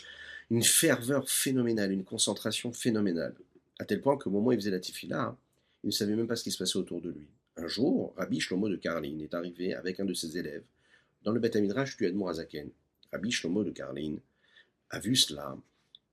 [0.51, 3.35] une ferveur phénoménale, une concentration phénoménale.
[3.79, 5.37] À tel point qu'au moment où il faisait la tefila,
[5.83, 7.27] il ne savait même pas ce qui se passait autour de lui.
[7.57, 10.65] Un jour, Rabbi Shlomo de Karlin est arrivé avec un de ses élèves
[11.23, 12.71] dans le Beth du Admour Azaken.
[13.13, 14.17] Rabbi Shlomo de Karlin
[14.91, 15.57] a vu cela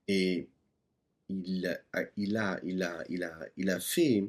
[0.08, 0.48] et
[1.30, 1.80] il a,
[2.18, 3.04] il a, il a,
[3.58, 4.26] il a fait,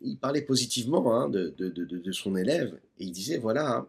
[0.00, 3.86] il, parlait positivement hein, de, son élève et il disait voilà,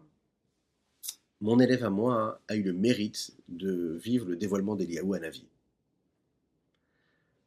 [1.40, 5.44] mon élève à moi a eu le mérite de vivre le dévoilement d'Eliaou à Navi.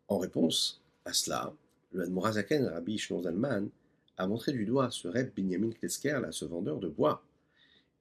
[0.08, 1.54] En réponse à cela,
[1.92, 3.70] le Admorazaken Rabbi Shnor Zalman
[4.18, 7.24] a montré du doigt ce Reb Binyamin Klesker, là, ce vendeur de bois,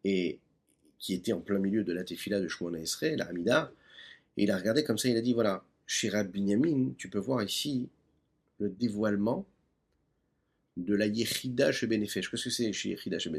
[0.05, 0.39] et
[0.99, 3.71] qui était en plein milieu de la tefila de Shmona Esrei, la Hamida,
[4.37, 7.19] et il a regardé comme ça, il a dit voilà, chez Reb Binyamin, tu peux
[7.19, 7.89] voir ici
[8.61, 9.47] le dévoilement
[10.77, 12.31] de la Yechida chez Benefesh.
[12.31, 13.33] Qu'est-ce que c'est chez Yechida chez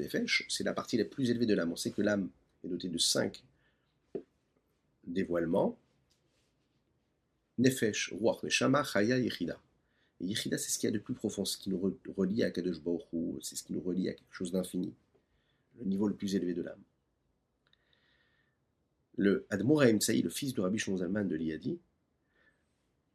[0.50, 1.72] C'est la partie la plus élevée de l'âme.
[1.72, 2.28] On sait que l'âme
[2.66, 3.44] est dotée de cinq
[5.06, 5.78] dévoilements.
[7.60, 9.62] Nefesh, Ruach, Neshama, Chaya, Yechida.
[10.20, 12.50] Et Yechida, c'est ce qu'il y a de plus profond, ce qui nous relie à
[12.50, 13.04] Kadosh Baruch
[13.42, 14.92] c'est ce qui nous relie à quelque chose d'infini,
[15.78, 16.82] le niveau le plus élevé de l'âme.
[19.18, 21.78] Le Admoraim Saï, le fils de Rabbi Shonzalman de l'Iadi,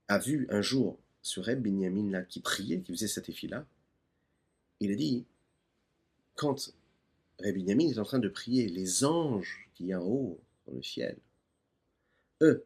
[0.09, 3.67] a vu un jour ce Reb Binyamin là qui priait, qui faisait cette effie-là,
[4.81, 5.25] il a dit,
[6.35, 6.73] quand
[7.41, 10.83] Rabbi Yamin est en train de prier, les anges qui y en haut, dans le
[10.83, 11.17] ciel,
[12.43, 12.65] eux,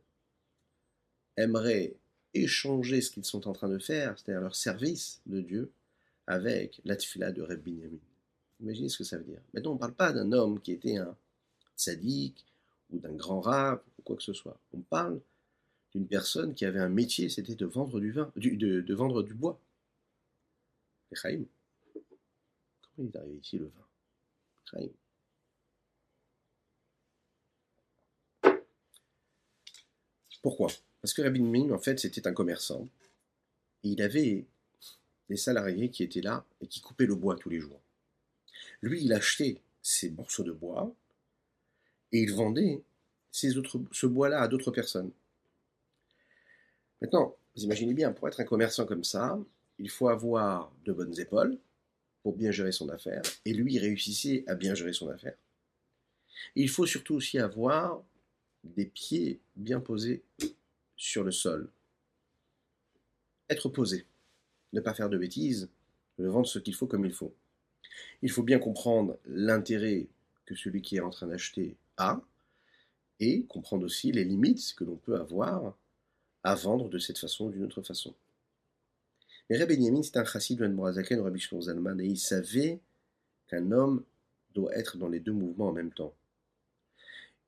[1.36, 1.94] aimeraient
[2.34, 5.70] échanger ce qu'ils sont en train de faire, c'est-à-dire leur service de Dieu,
[6.26, 7.98] avec la tfila de Rabbi Yamin.
[8.60, 9.40] Imaginez ce que ça veut dire.
[9.54, 11.16] Maintenant, on ne parle pas d'un homme qui était un
[11.76, 12.44] sadique
[12.90, 14.58] ou d'un grand rap ou quoi que ce soit.
[14.74, 15.20] On parle
[15.94, 19.58] d'une personne qui avait un métier, c'était de vendre du vin, de, vendre du bois.
[21.10, 21.46] Les
[22.98, 24.88] il est arrivé ici le vin?
[30.42, 30.68] Pourquoi?
[31.00, 32.88] Parce que Rabbi Min, en fait, c'était un commerçant.
[33.84, 34.44] Et il avait
[35.28, 37.80] des salariés qui étaient là et qui coupaient le bois tous les jours.
[38.82, 40.92] Lui, il achetait ces morceaux de bois
[42.12, 42.82] et il vendait
[43.30, 45.12] ce bois-là à d'autres personnes.
[47.00, 49.38] Maintenant, vous imaginez bien, pour être un commerçant comme ça,
[49.78, 51.58] il faut avoir de bonnes épaules,
[52.22, 55.36] pour bien gérer son affaire, et lui il réussissait à bien gérer son affaire.
[56.56, 58.02] il faut surtout aussi avoir
[58.64, 60.22] des pieds bien posés
[60.96, 61.70] sur le sol.
[63.48, 64.04] Être posé,
[64.72, 65.70] ne pas faire de bêtises,
[66.18, 67.34] vendre ce qu'il faut comme il faut.
[68.20, 70.08] Il faut bien comprendre l'intérêt
[70.44, 72.20] que celui qui est en train d'acheter a,
[73.20, 75.76] et comprendre aussi les limites que l'on peut avoir
[76.42, 78.14] à vendre de cette façon ou d'une autre façon.
[79.50, 82.80] Mais Rabbi Benjamin, c'est un chassid de Morazaken, Rabbi Zalman, et il savait
[83.48, 84.04] qu'un homme
[84.54, 86.14] doit être dans les deux mouvements en même temps.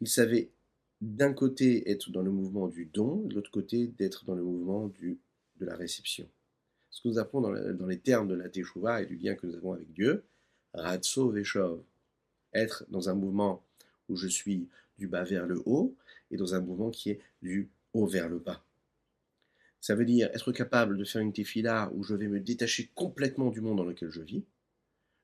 [0.00, 0.50] Il savait
[1.00, 4.88] d'un côté être dans le mouvement du don, de l'autre côté d'être dans le mouvement
[4.88, 5.16] de
[5.60, 6.28] la réception.
[6.90, 9.54] Ce que nous appelons dans, les termes de la Teshuvah et du lien que nous
[9.54, 10.24] avons avec Dieu,
[10.74, 11.82] Ratso Veshov,
[12.52, 13.62] être dans un mouvement
[14.08, 14.68] où je suis
[14.98, 15.94] du bas vers le haut
[16.30, 18.62] et dans un mouvement qui est du haut vers le bas.
[19.80, 23.50] Ça veut dire être capable de faire une tefila où je vais me détacher complètement
[23.50, 24.44] du monde dans lequel je vis,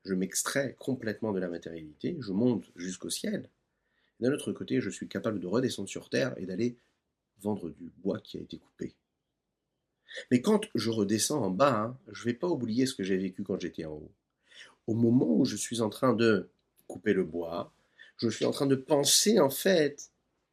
[0.05, 3.51] je m'extrais complètement de la matérialité, je monte jusqu'au ciel.
[4.21, 6.79] D'un autre côté, je suis capable de redescendre sur terre et d'aller
[7.41, 8.95] vendre du bois qui a été coupé.
[10.31, 13.17] Mais quand je redescends en bas, hein, je ne vais pas oublier ce que j'ai
[13.17, 14.13] vécu quand j'étais en haut.
[14.87, 16.49] Au moment où je suis en train de
[16.87, 17.73] couper le bois,
[18.19, 20.11] je suis en train de penser en fait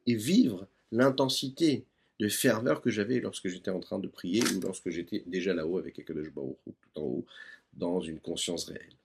[0.08, 1.86] et vivre l'intensité
[2.30, 6.00] ferveur que j'avais lorsque j'étais en train de prier ou lorsque j'étais déjà là-haut avec
[6.00, 7.26] Akadosh Baruch tout en haut,
[7.74, 8.96] dans une conscience réelle.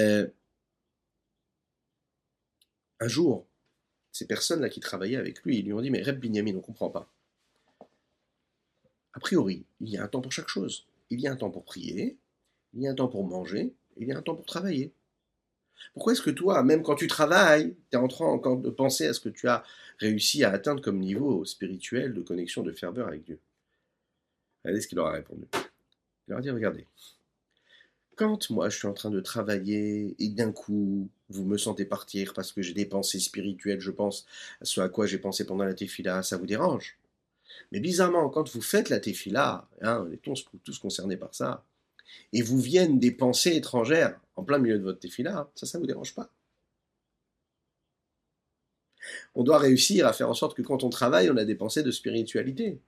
[0.00, 0.26] Euh,
[3.00, 3.46] un jour,
[4.12, 6.60] ces personnes-là qui travaillaient avec lui, ils lui ont dit Mais Reb Binyamin, on ne
[6.60, 7.10] comprend pas.
[9.14, 10.86] A priori, il y a un temps pour chaque chose.
[11.10, 12.16] Il y a un temps pour prier,
[12.74, 14.92] il y a un temps pour manger, il y a un temps pour travailler.
[15.94, 19.14] Pourquoi est-ce que toi, même quand tu travailles, tu es en train de penser à
[19.14, 19.62] ce que tu as
[19.98, 23.38] réussi à atteindre comme niveau spirituel de connexion, de ferveur avec Dieu?
[24.64, 25.46] Regardez ce qu'il leur a répondu.
[25.54, 26.86] Il leur a dit, regardez,
[28.16, 32.34] quand moi je suis en train de travailler et d'un coup vous me sentez partir
[32.34, 34.26] parce que j'ai des pensées spirituelles, je pense
[34.60, 36.98] à ce à quoi j'ai pensé pendant la tefila, ça vous dérange?
[37.70, 41.64] Mais bizarrement, quand vous faites la tefila, hein, on est tous concernés par ça,
[42.32, 45.82] et vous viennent des pensées étrangères en plein milieu de votre tefila, ça, ça ne
[45.82, 46.30] vous dérange pas.
[49.34, 51.82] On doit réussir à faire en sorte que quand on travaille, on a des pensées
[51.82, 52.80] de spiritualité.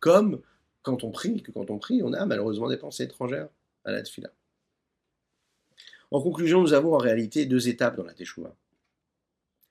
[0.00, 0.40] Comme
[0.82, 3.48] quand on prie, que quand on prie, on a malheureusement des pensées étrangères
[3.84, 4.30] à la tefila.
[6.10, 8.54] En conclusion, nous avons en réalité deux étapes dans la teshuva.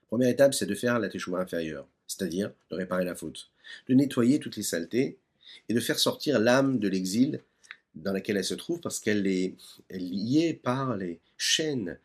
[0.07, 3.49] Première étape, c'est de faire la teshuva inférieure, c'est-à-dire de réparer la faute,
[3.87, 5.17] de nettoyer toutes les saletés
[5.69, 7.41] et de faire sortir l'âme de l'exil
[8.07, 9.53] dans laquelle elle se trouve parce qu'elle est,
[9.89, 11.99] liée par les chaînes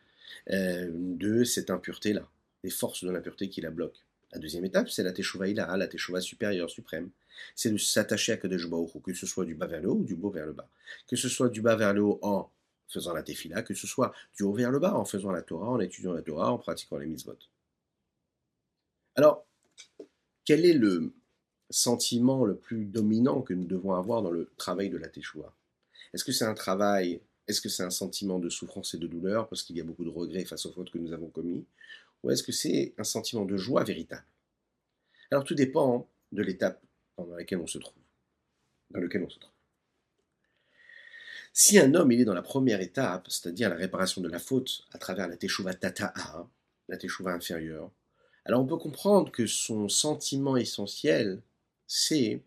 [0.49, 2.27] euh, de cette impureté-là,
[2.65, 4.01] les forces de l'impureté qui la bloquent.
[4.33, 7.09] La deuxième étape, c'est la teshuva ilaha, la teshuva supérieure, suprême.
[7.55, 10.03] C'est de s'attacher à Kadesh Baruch que ce soit du bas vers le haut ou
[10.03, 10.67] du haut vers le bas.
[11.07, 12.49] Que ce soit du bas vers le haut en
[12.89, 15.69] faisant la tefila, que ce soit du haut vers le bas, en faisant la Torah,
[15.69, 17.37] en étudiant la Torah, en pratiquant les mitzvot.
[19.15, 19.45] Alors,
[20.43, 21.13] quel est le
[21.69, 25.53] sentiment le plus dominant que nous devons avoir dans le travail de la Teshua
[26.13, 29.47] Est-ce que c'est un travail, est-ce que c'est un sentiment de souffrance et de douleur
[29.47, 31.65] parce qu'il y a beaucoup de regrets face aux fautes que nous avons commises?
[32.23, 34.25] Ou est-ce que c'est un sentiment de joie véritable?
[35.31, 36.81] Alors tout dépend de l'étape
[37.17, 37.93] dans laquelle on se trouve.
[41.51, 44.97] Si un homme est dans la première étape, c'est-à-dire la réparation de la faute à
[44.97, 46.47] travers la teshuva tata'a,
[46.89, 47.91] la teshuva inférieure,
[48.45, 51.41] alors on peut comprendre que son sentiment essentiel,
[51.87, 52.41] c'est,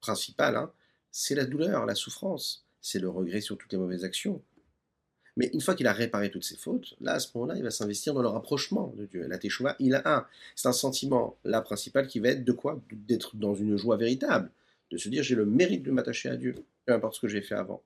[0.00, 0.72] principal, hein,
[1.10, 4.42] c'est la douleur, la souffrance, c'est le regret sur toutes les mauvaises actions.
[5.36, 7.70] Mais une fois qu'il a réparé toutes ses fautes, là, à ce moment-là, il va
[7.70, 9.26] s'investir dans le rapprochement de Dieu.
[9.26, 10.26] La teshuva, il a un.
[10.54, 12.82] C'est un sentiment, là, principal, qui va être de quoi?
[12.90, 14.50] D'être dans une joie véritable.
[14.90, 16.54] De se dire, j'ai le mérite de m'attacher à Dieu,
[16.84, 17.82] peu importe ce que j'ai fait avant.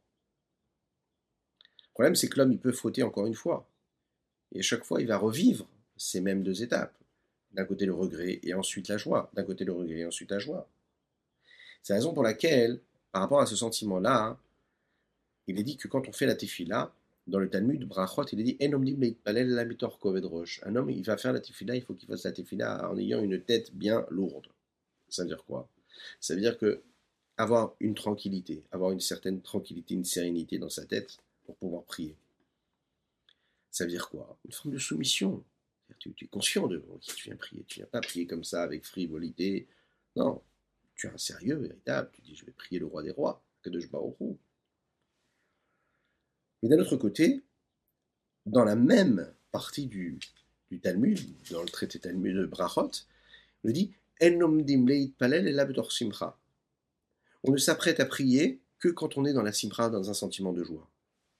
[1.60, 3.68] Le problème, c'est que l'homme, il peut fauter encore une fois.
[4.52, 6.94] Et chaque fois, il va revivre ces mêmes deux étapes.
[7.52, 9.30] D'un côté, le regret et ensuite la joie.
[9.34, 10.68] D'un côté, le regret et ensuite la joie.
[11.82, 12.80] C'est la raison pour laquelle,
[13.12, 14.36] par rapport à ce sentiment-là,
[15.46, 16.94] il est dit que quand on fait la tefila,
[17.26, 21.82] dans le Talmud, Brachot, il est dit Un homme, il va faire la tefila, il
[21.82, 24.46] faut qu'il fasse la tefila en ayant une tête bien lourde.
[25.08, 25.68] Ça veut dire quoi?
[26.20, 26.82] Ça veut dire que
[27.36, 32.16] avoir une tranquillité, avoir une certaine tranquillité, une sérénité dans sa tête, pour pouvoir prier.
[33.70, 34.38] Ça veut dire quoi?
[34.44, 35.44] Une forme de soumission.
[35.98, 37.64] Tu, es conscient de qui tu viens prier.
[37.68, 39.68] Tu viens pas prier comme ça avec frivolité.
[40.16, 40.42] Non,
[40.96, 42.10] tu as un sérieux véritable.
[42.12, 43.80] Tu dis je vais prier le roi des rois, que de.
[46.66, 47.44] Mais d'un autre côté,
[48.44, 50.18] dans la même partie du,
[50.82, 51.20] Talmud,
[51.52, 52.90] dans le traité Talmud de Brachot,
[53.62, 53.94] il dit
[57.44, 60.52] On ne s'apprête à prier que quand on est dans la simra, dans un sentiment
[60.52, 60.90] de joie.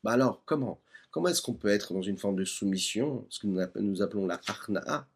[0.04, 0.80] Bah alors, comment?
[1.10, 3.48] Comment est-ce qu'on peut être dans une forme de soumission, ce que
[3.80, 5.08] nous appelons la arna'a,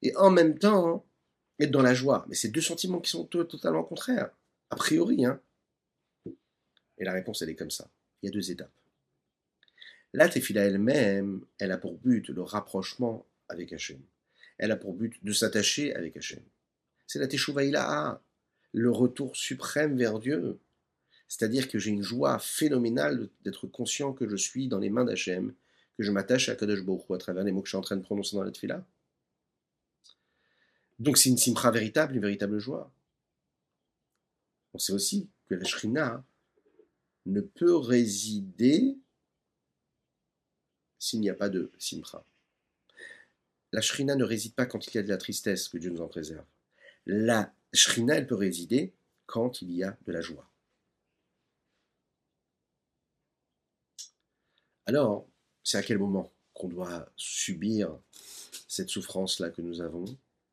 [0.00, 1.04] et en même temps
[1.60, 2.24] être dans la joie?
[2.28, 4.30] Mais c'est deux sentiments qui sont totalement contraires,
[4.70, 5.26] a priori.
[5.26, 5.38] Hein
[6.96, 7.90] et la réponse, elle est comme ça.
[8.22, 8.72] Il y a deux étapes.
[10.12, 14.00] La tefila elle-même, elle a pour but le rapprochement avec Hachem.
[14.58, 16.42] Elle a pour but de s'attacher avec Hachem.
[17.06, 18.20] C'est la teshuva
[18.74, 20.58] le retour suprême vers Dieu.
[21.28, 25.54] C'est-à-dire que j'ai une joie phénoménale d'être conscient que je suis dans les mains d'Hachem,
[25.96, 27.96] que je m'attache à Kadosh Baruch à travers les mots que je suis en train
[27.96, 28.86] de prononcer dans la tefila.
[30.98, 32.92] Donc c'est une simra véritable, une véritable joie.
[34.74, 36.24] On sait aussi que la shrina
[37.26, 38.96] ne peut résider
[41.02, 42.24] s'il n'y a pas de simra.
[43.72, 46.00] La shrina ne réside pas quand il y a de la tristesse, que Dieu nous
[46.00, 46.44] en préserve.
[47.06, 48.92] La shrina, elle peut résider
[49.26, 50.48] quand il y a de la joie.
[54.86, 55.26] Alors,
[55.64, 57.98] c'est à quel moment qu'on doit subir
[58.68, 60.04] cette souffrance-là que nous avons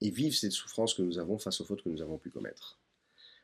[0.01, 2.79] et vivre cette souffrance que nous avons face aux fautes que nous avons pu commettre?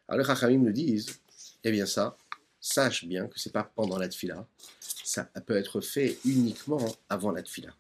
[0.08, 1.20] Alors les Chachamim nous disent,
[1.64, 2.18] eh bien ça,
[2.66, 4.48] sache bien que c'est pas pendant la tfila,
[4.80, 7.76] ça peut être fait uniquement avant la tfila.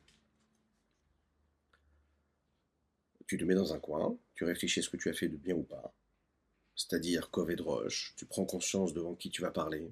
[3.28, 5.38] tu te mets dans un coin, tu réfléchis à ce que tu as fait de
[5.38, 5.92] bien ou pas,
[6.76, 9.92] c'est-à-dire de roche, tu prends conscience devant qui tu vas parler.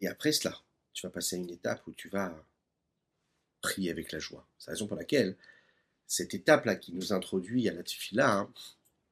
[0.00, 0.56] Et après cela,
[0.94, 2.34] tu vas passer à une étape où tu vas
[3.60, 4.46] prier avec la joie.
[4.58, 5.36] C'est la raison pour laquelle
[6.06, 8.52] cette étape-là qui nous introduit à la tefila, hein,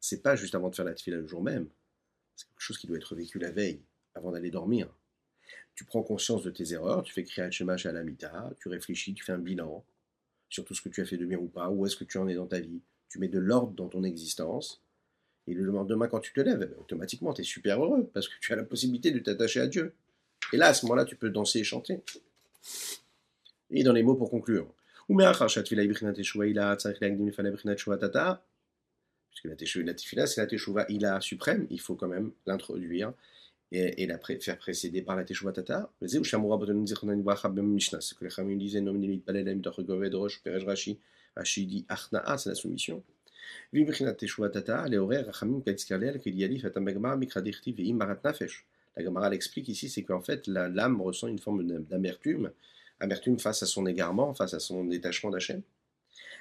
[0.01, 1.69] c'est pas juste avant de faire la tefila le jour même,
[2.43, 3.81] c'est quelque chose qui doit être vécu la veille,
[4.15, 4.89] avant d'aller dormir.
[5.75, 9.33] Tu prends conscience de tes erreurs, tu fais créer Shema Shalamita, tu réfléchis, tu fais
[9.33, 9.85] un bilan
[10.49, 12.19] sur tout ce que tu as fait de bien ou pas, où est-ce que tu
[12.19, 14.83] en es dans ta vie, tu mets de l'ordre dans ton existence,
[15.47, 18.53] et le lendemain, quand tu te lèves, automatiquement, tu es super heureux, parce que tu
[18.53, 19.95] as la possibilité de t'attacher à Dieu.
[20.53, 22.01] Et là, à ce moment-là, tu peux danser et chanter.
[23.71, 24.73] Et dans les mots pour conclure.
[29.33, 29.95] Puisque la tefila,
[30.27, 33.13] c'est la teshuva ila suprême, il faut quand même l'introduire
[33.73, 35.91] et, la faire précéder par la teshuva tata.
[36.07, 38.81] C'est que les Khamim disaient,
[40.67, 41.01] rashi,
[41.35, 43.03] rashi dit achna'a, c'est la soumission.
[43.73, 43.81] La
[49.05, 52.51] Gemara explique ici, c'est qu'en fait, l'âme ressent une forme d'amertume,
[53.01, 55.63] amertume face à son égarement, face à son détachement d'Hachem.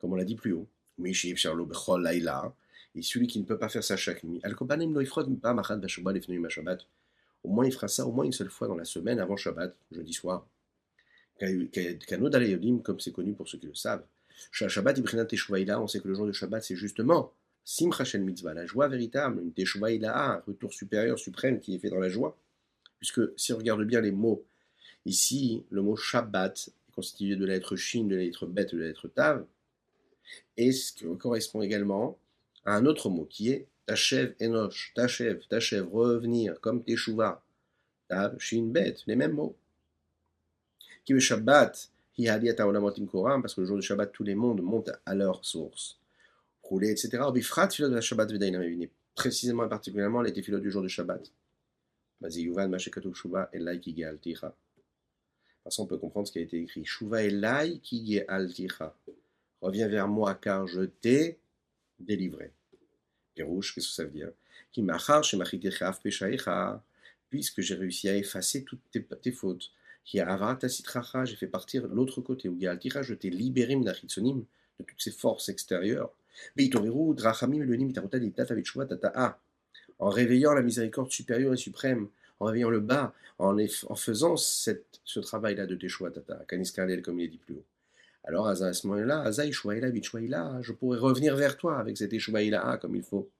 [0.00, 0.66] Comme on l'a dit plus haut.
[1.02, 4.40] Et celui qui ne peut pas faire ça chaque nuit,
[7.42, 9.74] au moins il fera ça au moins une seule fois dans la semaine avant Shabbat,
[9.92, 10.46] jeudi soir.
[11.38, 14.04] Comme c'est connu pour ceux qui le savent.
[14.50, 17.32] Shabbat, on sait que le jour de Shabbat, c'est justement
[17.64, 22.08] Simcha Mitzvah, la joie véritable, une un retour supérieur, suprême qui est fait dans la
[22.08, 22.36] joie.
[22.98, 24.44] Puisque si on regarde bien les mots,
[25.06, 28.78] ici, le mot Shabbat est constitué de la lettre Shin, de la lettre Bet, de
[28.78, 29.46] la lettre Tav,
[30.60, 32.18] et ce qui correspond également
[32.66, 37.42] à un autre mot qui est Tachev Enosh, Tachev, Tachev, revenir, comme Teshuvah,
[38.08, 39.56] Tav, Shin, Bet, les mêmes mots.
[41.04, 45.42] Qui veut Shabbat, parce que le jour de Shabbat, tous les mondes montent à leur
[45.44, 45.98] source
[46.62, 47.18] rouler, etc.
[47.32, 48.30] Bifrat de la Shabbat
[49.14, 51.32] précisément et particulièrement les tefilot du jour de Shabbat.
[52.20, 52.36] Parce
[55.76, 56.84] qu'on peut comprendre ce qui a été écrit.
[56.84, 57.80] Shuva Elai.
[59.60, 61.38] Reviens vers moi car je t'ai
[61.98, 62.52] délivré.
[63.34, 64.30] Pirouche, qu'est-ce que ça veut dire?
[67.30, 69.70] Puisque j'ai réussi à effacer toutes tes, tes fautes.
[70.04, 72.50] J'ai fait partir l'autre côté.
[72.50, 76.12] Je t'ai libéré de toutes ces forces extérieures
[79.98, 82.08] en réveillant la miséricorde supérieure et suprême,
[82.40, 83.56] en réveillant le bas, en,
[83.94, 87.64] faisant ce travail-là de Teshua Tata, comme il est dit plus haut.
[88.24, 93.30] Alors à ce moment-là, je pourrais revenir vers toi avec cette Teshua comme il faut.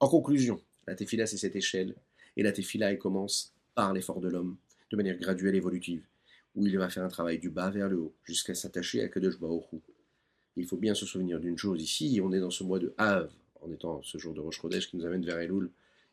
[0.00, 1.94] En conclusion, la tefila c'est cette échelle,
[2.36, 4.56] et la tefila elle commence par l'effort de l'homme,
[4.90, 6.04] de manière graduelle évolutive,
[6.54, 9.38] où il va faire un travail du bas vers le haut, jusqu'à s'attacher à Kadosh
[10.58, 13.30] il faut bien se souvenir d'une chose ici, on est dans ce mois de Hav,
[13.62, 15.70] en étant ce jour de Rosh Chodesh qui nous amène vers Elul.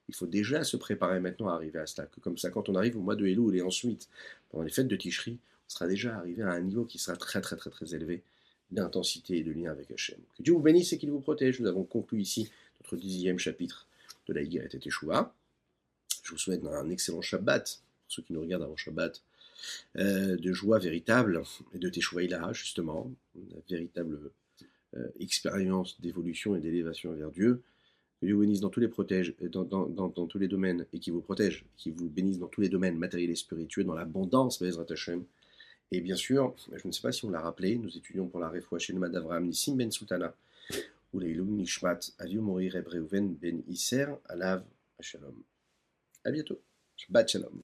[0.08, 2.08] Il faut déjà se préparer maintenant à arriver à cela.
[2.22, 4.08] Comme ça, quand on arrive au mois de Elul et ensuite,
[4.50, 7.56] pendant les fêtes de Tishri, sera déjà arrivé à un niveau qui sera très très
[7.56, 8.24] très très élevé
[8.72, 10.20] d'intensité et de lien avec Hachem.
[10.38, 11.60] Que Dieu vous bénisse et qu'il vous protège.
[11.60, 12.52] Nous avons conclu ici
[12.82, 13.88] notre dixième chapitre
[14.28, 15.34] de la Higuerette et Teshuvah.
[16.24, 19.22] Je vous souhaite un excellent Shabbat, pour ceux qui nous regardent avant Shabbat,
[19.98, 21.44] euh, de joie véritable,
[21.74, 24.32] et de Teshuvah justement, une véritable
[24.96, 27.62] euh, expérience d'évolution et d'élévation vers Dieu.
[28.20, 31.00] Que Dieu vous bénisse dans tous les protège, dans, dans, dans, tous les domaines, et
[31.00, 34.60] qui vous protège, qui vous bénisse dans tous les domaines matériels et spirituels, dans l'abondance,
[34.60, 35.26] Bezrat Hashem.
[35.92, 38.50] Et bien sûr, je ne sais pas si on l'a rappelé, nous étudions pour la
[38.50, 40.34] Refoua chez le Madavram Nissim Ben Sultana,
[41.14, 42.76] ou les Nishmat, Aviu Morir
[43.42, 44.64] Ben Isser, Alav
[45.00, 45.36] Shalom.
[46.24, 46.60] À bientôt.
[46.96, 47.54] Shabbat Shalom.